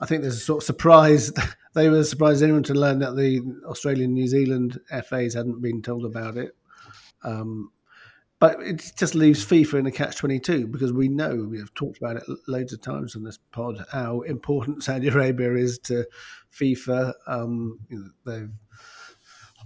I 0.00 0.06
think 0.06 0.22
there's 0.22 0.36
a 0.36 0.40
sort 0.40 0.62
of 0.62 0.66
surprise. 0.66 1.32
they 1.74 1.88
were 1.88 2.04
surprised 2.04 2.42
anyone 2.42 2.62
to 2.64 2.74
learn 2.74 3.00
that 3.00 3.16
the 3.16 3.40
Australian 3.66 4.14
New 4.14 4.26
Zealand 4.26 4.78
FAs 4.88 5.34
hadn't 5.34 5.60
been 5.60 5.82
told 5.82 6.04
about 6.04 6.36
it. 6.36 6.56
Um, 7.22 7.70
but 8.40 8.58
it 8.62 8.92
just 8.96 9.14
leaves 9.14 9.44
FIFA 9.44 9.80
in 9.80 9.86
a 9.86 9.90
catch 9.90 10.16
22 10.16 10.66
because 10.68 10.94
we 10.94 11.08
know, 11.08 11.46
we 11.50 11.58
have 11.58 11.74
talked 11.74 11.98
about 11.98 12.16
it 12.16 12.22
loads 12.48 12.72
of 12.72 12.80
times 12.80 13.14
on 13.14 13.22
this 13.22 13.38
pod, 13.52 13.84
how 13.92 14.22
important 14.22 14.82
Saudi 14.82 15.08
Arabia 15.08 15.54
is 15.54 15.78
to 15.80 16.06
FIFA. 16.50 17.12
Um, 17.26 17.78
you 17.90 17.98
know, 17.98 18.10
they've 18.24 18.50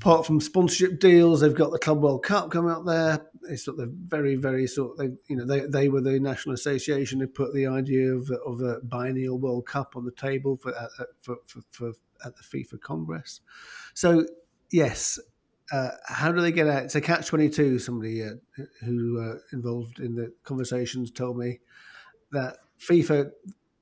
apart 0.05 0.27
from 0.27 0.39
sponsorship 0.39 1.01
deals, 1.01 1.41
they've 1.41 1.55
got 1.55 1.73
the 1.73 1.79
Club 1.79 2.03
World 2.03 2.23
Cup 2.23 2.51
coming 2.51 2.71
up 2.71 2.85
there. 2.85 3.27
It's 3.49 3.65
sort 3.65 3.81
of 3.81 3.89
very, 3.89 4.37
very 4.37 4.67
sort. 4.67 4.93
Of, 4.93 4.99
they, 4.99 5.17
you 5.29 5.37
know, 5.37 5.47
they 5.47 5.61
they 5.61 5.89
were 5.89 6.03
the 6.03 6.21
national 6.21 6.55
association 6.55 7.21
who 7.21 7.27
put 7.27 7.55
the 7.55 7.67
idea 7.67 8.13
of 8.13 8.31
of 8.45 8.61
a 8.61 8.81
biennial 8.83 9.39
World 9.39 9.67
Cup 9.67 9.97
on 9.97 10.05
the 10.05 10.13
table 10.13 10.59
for 10.59 10.75
for, 11.23 11.39
for, 11.47 11.61
for 11.71 11.93
at 12.23 12.35
the 12.37 12.43
FIFA 12.43 12.83
Congress. 12.83 13.41
So 13.95 14.27
yes, 14.71 15.19
uh, 15.73 15.93
how 16.07 16.33
do 16.33 16.43
they 16.43 16.53
get 16.53 16.69
out? 16.69 16.83
It's 16.83 16.95
a 16.95 17.01
catch 17.01 17.29
twenty 17.29 17.49
two. 17.49 17.79
Somebody 17.79 18.25
uh, 18.25 18.35
who 18.85 19.23
uh, 19.23 19.39
involved 19.55 20.01
in 20.01 20.17
the 20.17 20.35
conversations 20.43 21.11
told 21.11 21.39
me 21.39 21.61
that 22.33 22.59
FIFA 22.79 23.31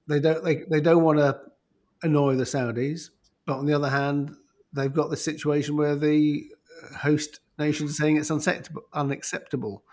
they 0.06 0.20
don't 0.20 0.44
they, 0.44 0.62
they 0.70 0.80
don't 0.80 1.02
want 1.02 1.18
to 1.18 1.36
annoy 2.04 2.36
the 2.36 2.44
Saudis, 2.44 3.10
but 3.44 3.58
on 3.58 3.66
the 3.66 3.74
other 3.74 3.90
hand, 3.90 4.36
they've 4.72 4.92
got 4.92 5.10
the 5.10 5.16
situation 5.16 5.76
where 5.76 5.96
the 5.96 6.46
uh, 6.82 6.96
host 6.98 7.40
nations 7.58 7.90
are 7.90 7.94
saying 7.94 8.16
it's 8.16 8.30
unacceptable, 8.92 9.84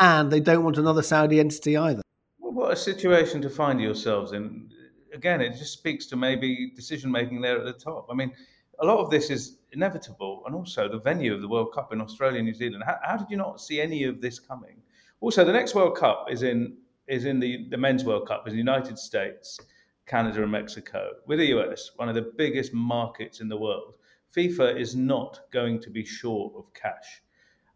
and 0.00 0.30
they 0.30 0.40
don't 0.40 0.64
want 0.64 0.78
another 0.78 1.02
Saudi 1.02 1.40
entity 1.40 1.76
either. 1.76 2.02
Well, 2.38 2.52
what 2.52 2.72
a 2.72 2.76
situation 2.76 3.42
to 3.42 3.50
find 3.50 3.80
yourselves 3.80 4.32
in. 4.32 4.70
Again, 5.14 5.40
it 5.40 5.56
just 5.56 5.72
speaks 5.72 6.06
to 6.06 6.16
maybe 6.16 6.70
decision 6.76 7.10
making 7.10 7.40
there 7.40 7.58
at 7.58 7.64
the 7.64 7.72
top. 7.72 8.08
I 8.10 8.14
mean 8.14 8.32
a 8.80 8.86
lot 8.86 8.98
of 8.98 9.10
this 9.10 9.30
is 9.30 9.58
inevitable, 9.72 10.42
and 10.46 10.54
also 10.54 10.88
the 10.88 10.98
venue 10.98 11.34
of 11.34 11.40
the 11.40 11.48
World 11.48 11.72
Cup 11.72 11.92
in 11.92 12.00
Australia, 12.00 12.38
and 12.38 12.46
New 12.46 12.54
Zealand. 12.54 12.84
How, 12.86 12.98
how, 13.02 13.16
did 13.16 13.28
you 13.30 13.36
not 13.36 13.60
see 13.60 13.80
any 13.80 14.04
of 14.04 14.20
this 14.20 14.38
coming? 14.38 14.80
Also, 15.20 15.44
the 15.44 15.52
next 15.52 15.74
World 15.74 15.96
Cup 15.96 16.26
is 16.30 16.42
in 16.42 16.76
is 17.06 17.24
in 17.24 17.40
the 17.40 17.68
the 17.70 17.76
men's 17.76 18.04
World 18.04 18.28
Cup 18.28 18.46
in 18.46 18.52
the 18.52 18.58
United 18.58 18.98
States, 18.98 19.58
Canada, 20.06 20.42
and 20.42 20.52
Mexico 20.52 21.10
with 21.26 21.38
the 21.38 21.46
US, 21.58 21.90
one 21.96 22.08
of 22.08 22.14
the 22.14 22.32
biggest 22.36 22.72
markets 22.72 23.40
in 23.40 23.48
the 23.48 23.56
world. 23.56 23.94
FIFA 24.36 24.78
is 24.78 24.94
not 24.94 25.40
going 25.50 25.80
to 25.80 25.90
be 25.90 26.04
short 26.04 26.52
of 26.56 26.72
cash. 26.74 27.22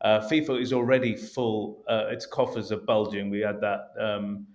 Uh, 0.01 0.21
FIFA 0.21 0.61
is 0.61 0.73
already 0.73 1.17
full; 1.17 1.85
uh, 1.89 2.07
its 2.09 2.27
coffers 2.27 2.73
are 2.73 2.79
bulging. 2.81 3.31
We 3.31 3.41
had 3.41 3.61
that. 3.61 3.91
Um, 3.99 4.47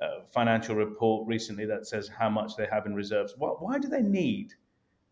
uh, 0.00 0.20
financial 0.30 0.74
report 0.74 1.26
recently 1.26 1.64
that 1.64 1.86
says 1.86 2.06
how 2.06 2.28
much 2.28 2.54
they 2.56 2.66
have 2.70 2.84
in 2.84 2.94
reserves. 2.94 3.34
Why, 3.38 3.48
why 3.58 3.78
do 3.78 3.88
they 3.88 4.02
need 4.02 4.52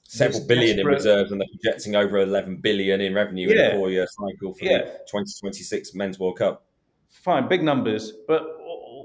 several 0.03 0.47
billion 0.47 0.79
in 0.79 0.87
reserves 0.87 1.33
and 1.33 1.41
they're 1.41 1.49
projecting 1.61 1.97
over 1.97 2.19
11 2.19 2.57
billion 2.57 3.01
in 3.01 3.15
revenue 3.15 3.49
yeah. 3.49 3.71
in 3.71 3.73
a 3.73 3.75
four 3.77 3.91
year 3.91 4.07
cycle 4.07 4.53
for 4.53 4.65
yeah. 4.65 4.79
the 4.79 4.85
2026 5.09 5.95
Men's 5.95 6.19
World 6.19 6.39
Cup. 6.39 6.67
Fine, 7.09 7.49
big 7.49 7.63
numbers, 7.63 8.13
but 8.29 8.43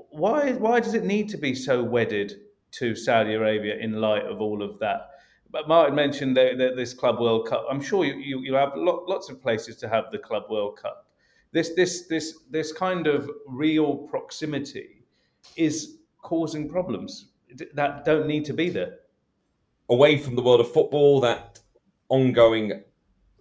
why 0.09 0.53
why 0.53 0.79
does 0.79 0.95
it 0.95 1.05
need 1.05 1.29
to 1.29 1.37
be 1.37 1.55
so 1.55 1.81
wedded 1.81 2.41
to 2.71 2.95
Saudi 2.95 3.35
Arabia 3.35 3.77
in 3.77 3.93
light 3.93 4.25
of 4.25 4.41
all 4.41 4.61
of 4.61 4.79
that? 4.79 5.11
But 5.51 5.67
Martin 5.67 5.95
mentioned 5.95 6.37
that, 6.37 6.57
that 6.57 6.75
this 6.75 6.93
Club 6.93 7.19
World 7.19 7.47
Cup. 7.47 7.65
I'm 7.69 7.81
sure 7.81 8.05
you, 8.05 8.15
you, 8.15 8.39
you 8.39 8.53
have 8.53 8.73
lots 8.75 9.29
of 9.29 9.41
places 9.41 9.77
to 9.77 9.89
have 9.89 10.05
the 10.11 10.19
Club 10.19 10.43
World 10.49 10.77
Cup. 10.77 11.07
This 11.51 11.73
this 11.75 12.07
this 12.07 12.39
this 12.51 12.71
kind 12.71 13.07
of 13.07 13.29
real 13.47 13.97
proximity 13.97 15.03
is 15.55 15.97
causing 16.21 16.69
problems 16.69 17.29
that 17.73 18.05
don't 18.05 18.27
need 18.27 18.45
to 18.45 18.53
be 18.53 18.69
there 18.69 18.99
away 19.89 20.17
from 20.17 20.35
the 20.35 20.41
world 20.41 20.59
of 20.59 20.71
football, 20.71 21.19
that 21.21 21.59
ongoing 22.09 22.83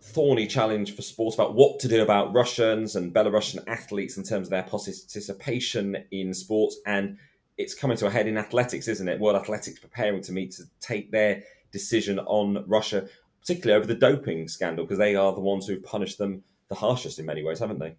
thorny 0.01 0.47
challenge 0.47 0.95
for 0.95 1.03
sports 1.03 1.35
about 1.35 1.55
what 1.55 1.79
to 1.81 1.89
do 1.89 2.03
about 2.03 2.33
Russians 2.33 2.97
and 2.97 3.13
Belarusian 3.13 3.63
athletes 3.67 4.17
in 4.17 4.23
terms 4.23 4.47
of 4.47 4.51
their 4.51 4.63
participation 4.63 5.97
in 6.11 6.33
sports. 6.33 6.77
And 6.87 7.19
it's 7.57 7.75
coming 7.75 7.97
to 7.99 8.07
a 8.07 8.11
head 8.11 8.27
in 8.27 8.39
athletics, 8.39 8.89
isn't 8.89 9.09
it? 9.09 9.21
World 9.21 9.37
Athletics 9.37 9.79
preparing 9.81 10.23
to 10.23 10.33
meet 10.33 10.53
to 10.53 10.65
take 10.81 11.11
their 11.11 11.43
decision 11.73 12.19
on 12.19 12.65
Russia, 12.67 13.09
particularly 13.41 13.79
over 13.79 13.87
the 13.87 13.99
doping 13.99 14.49
scandal, 14.49 14.85
because 14.85 14.99
they 14.99 15.15
are 15.15 15.33
the 15.33 15.41
ones 15.41 15.67
who've 15.67 15.83
punished 15.83 16.19
them 16.19 16.43
the 16.69 16.75
harshest 16.75 17.19
in 17.19 17.27
many 17.27 17.43
ways, 17.43 17.59
haven't 17.59 17.79
they? 17.79 17.97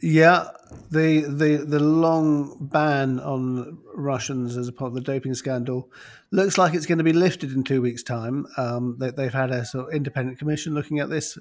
Yeah, 0.00 0.48
the 0.90 1.22
the 1.22 1.64
the 1.66 1.80
long 1.80 2.56
ban 2.60 3.18
on 3.18 3.78
Russians 3.94 4.56
as 4.58 4.68
a 4.68 4.72
part 4.72 4.88
of 4.88 4.94
the 4.94 5.00
doping 5.00 5.32
scandal 5.32 5.90
looks 6.30 6.58
like 6.58 6.74
it's 6.74 6.84
going 6.84 6.98
to 6.98 7.04
be 7.04 7.14
lifted 7.14 7.52
in 7.52 7.64
two 7.64 7.80
weeks' 7.80 8.02
time. 8.02 8.46
Um, 8.58 8.98
they, 8.98 9.24
have 9.24 9.32
had 9.32 9.50
a 9.50 9.64
sort 9.64 9.88
of 9.88 9.94
independent 9.94 10.38
commission 10.38 10.74
looking 10.74 10.98
at 10.98 11.08
this, 11.08 11.38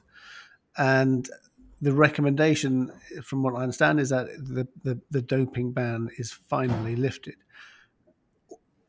and 0.77 1.29
the 1.81 1.91
recommendation, 1.91 2.93
from 3.23 3.43
what 3.43 3.55
I 3.55 3.63
understand, 3.63 3.99
is 3.99 4.09
that 4.09 4.27
the 4.37 4.67
the, 4.83 5.01
the 5.11 5.21
doping 5.21 5.73
ban 5.73 6.09
is 6.17 6.31
finally 6.31 6.95
lifted. 6.95 7.35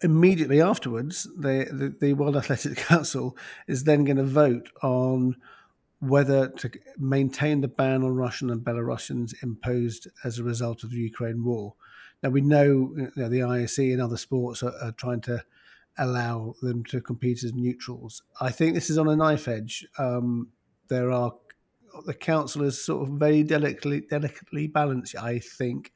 Immediately 0.02 0.60
afterwards, 0.60 1.24
the, 1.38 1.94
the, 1.98 2.12
World 2.12 2.36
Athletics 2.36 2.84
Council 2.86 3.36
is 3.66 3.84
then 3.84 4.04
going 4.04 4.18
to 4.18 4.24
vote 4.24 4.68
on 4.82 5.36
whether 6.00 6.48
to 6.48 6.70
maintain 6.98 7.62
the 7.62 7.68
ban 7.68 8.02
on 8.02 8.14
Russian 8.14 8.50
and 8.50 8.60
Belarusians 8.60 9.42
imposed 9.42 10.08
as 10.24 10.38
a 10.38 10.44
result 10.44 10.84
of 10.84 10.90
the 10.90 10.98
Ukraine 10.98 11.42
war. 11.42 11.74
Now 12.22 12.28
we 12.28 12.42
know, 12.42 12.92
you 12.96 13.10
know 13.16 13.28
the 13.28 13.40
IOC 13.40 13.92
and 13.92 14.02
other 14.02 14.16
sports 14.16 14.62
are, 14.62 14.74
are, 14.82 14.92
trying 14.92 15.22
to 15.22 15.42
allow 15.98 16.54
them 16.60 16.84
to 16.84 17.00
compete 17.00 17.42
as 17.42 17.54
neutrals. 17.54 18.22
I 18.40 18.50
think 18.50 18.74
this 18.74 18.90
is 18.90 18.98
on 18.98 19.08
a 19.08 19.16
knife 19.16 19.48
edge. 19.48 19.86
Um, 19.98 20.48
there 20.88 21.10
are 21.10 21.32
the 22.04 22.14
council 22.14 22.62
is 22.62 22.82
sort 22.82 23.08
of 23.08 23.14
very 23.14 23.42
delicately 23.42 24.02
delicately 24.02 24.66
balanced. 24.66 25.16
I 25.16 25.38
think 25.38 25.92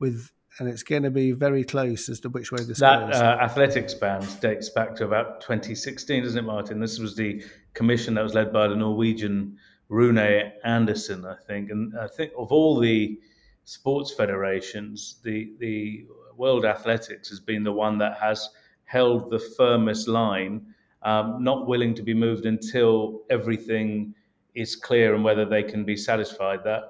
with 0.00 0.32
and 0.58 0.68
it's 0.68 0.82
going 0.82 1.04
to 1.04 1.10
be 1.10 1.32
very 1.32 1.64
close 1.64 2.08
as 2.08 2.20
to 2.20 2.28
which 2.28 2.50
way 2.50 2.62
this 2.64 2.80
that, 2.80 3.10
goes. 3.10 3.18
That 3.18 3.38
uh, 3.38 3.42
athletics 3.42 3.94
ban 3.94 4.26
dates 4.40 4.68
back 4.70 4.94
to 4.96 5.04
about 5.04 5.40
2016, 5.40 6.24
doesn't 6.24 6.38
it, 6.38 6.42
Martin? 6.42 6.80
This 6.80 6.98
was 6.98 7.14
the 7.14 7.44
commission 7.74 8.14
that 8.14 8.22
was 8.22 8.34
led 8.34 8.52
by 8.52 8.68
the 8.68 8.76
Norwegian 8.76 9.56
Rune 9.88 10.18
Andersen, 10.18 11.24
I 11.24 11.36
think. 11.46 11.70
And 11.70 11.98
I 11.98 12.08
think 12.08 12.32
of 12.36 12.50
all 12.50 12.78
the 12.78 13.20
sports 13.64 14.12
federations, 14.12 15.20
the 15.22 15.52
the 15.58 16.06
World 16.36 16.64
Athletics 16.64 17.28
has 17.28 17.40
been 17.40 17.64
the 17.64 17.72
one 17.72 17.98
that 17.98 18.18
has 18.18 18.48
held 18.84 19.30
the 19.30 19.38
firmest 19.38 20.08
line, 20.08 20.74
um, 21.02 21.42
not 21.42 21.66
willing 21.66 21.94
to 21.94 22.02
be 22.02 22.14
moved 22.14 22.46
until 22.46 23.22
everything 23.28 24.14
is 24.54 24.74
clear 24.74 25.14
and 25.14 25.22
whether 25.22 25.44
they 25.44 25.62
can 25.62 25.84
be 25.84 25.96
satisfied 25.96 26.60
that 26.64 26.82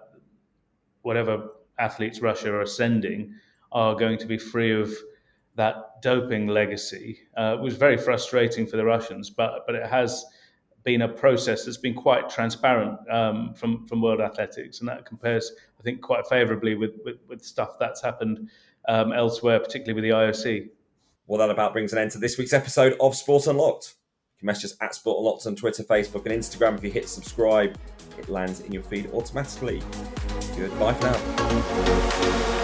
whatever 1.02 1.48
athletes 1.78 2.20
Russia 2.20 2.54
are 2.54 2.66
sending 2.66 3.34
are 3.72 3.94
going 3.94 4.18
to 4.18 4.26
be 4.26 4.38
free 4.38 4.72
of 4.72 4.92
that 5.56 6.00
doping 6.02 6.46
legacy. 6.46 7.20
Uh, 7.36 7.56
it 7.58 7.60
was 7.60 7.76
very 7.76 7.96
frustrating 7.96 8.66
for 8.66 8.76
the 8.76 8.84
Russians, 8.84 9.28
but 9.30 9.66
but 9.66 9.74
it 9.74 9.86
has 9.86 10.24
been 10.84 11.02
a 11.02 11.08
process 11.08 11.64
that's 11.64 11.76
been 11.76 11.94
quite 11.94 12.30
transparent 12.30 12.98
um, 13.10 13.52
from 13.54 13.86
from 13.86 14.00
World 14.00 14.20
Athletics, 14.20 14.80
and 14.80 14.88
that 14.88 15.04
compares, 15.04 15.52
I 15.78 15.82
think, 15.82 16.00
quite 16.00 16.26
favourably 16.26 16.74
with, 16.76 16.92
with, 17.04 17.16
with 17.28 17.42
stuff 17.42 17.78
that's 17.78 18.00
happened 18.00 18.48
um, 18.88 19.12
elsewhere, 19.12 19.60
particularly 19.60 19.94
with 19.94 20.04
the 20.04 20.16
IOC. 20.16 20.68
Well, 21.26 21.38
that 21.40 21.50
about 21.50 21.74
brings 21.74 21.92
an 21.92 21.98
end 21.98 22.12
to 22.12 22.18
this 22.18 22.38
week's 22.38 22.54
episode 22.54 22.96
of 23.00 23.14
Sport 23.14 23.48
Unlocked. 23.48 23.96
You 24.36 24.40
can 24.40 24.46
message 24.46 24.70
us 24.70 24.76
at 24.80 24.94
Sport 24.94 25.18
Unlocked 25.18 25.46
on 25.46 25.56
Twitter, 25.56 25.82
Facebook, 25.82 26.24
and 26.24 26.34
Instagram. 26.34 26.78
If 26.78 26.84
you 26.84 26.90
hit 26.90 27.08
subscribe, 27.08 27.76
it 28.16 28.28
lands 28.28 28.60
in 28.60 28.72
your 28.72 28.82
feed 28.82 29.10
automatically. 29.12 29.82
Goodbye 30.56 30.94
for 30.94 31.04
now. 31.04 32.57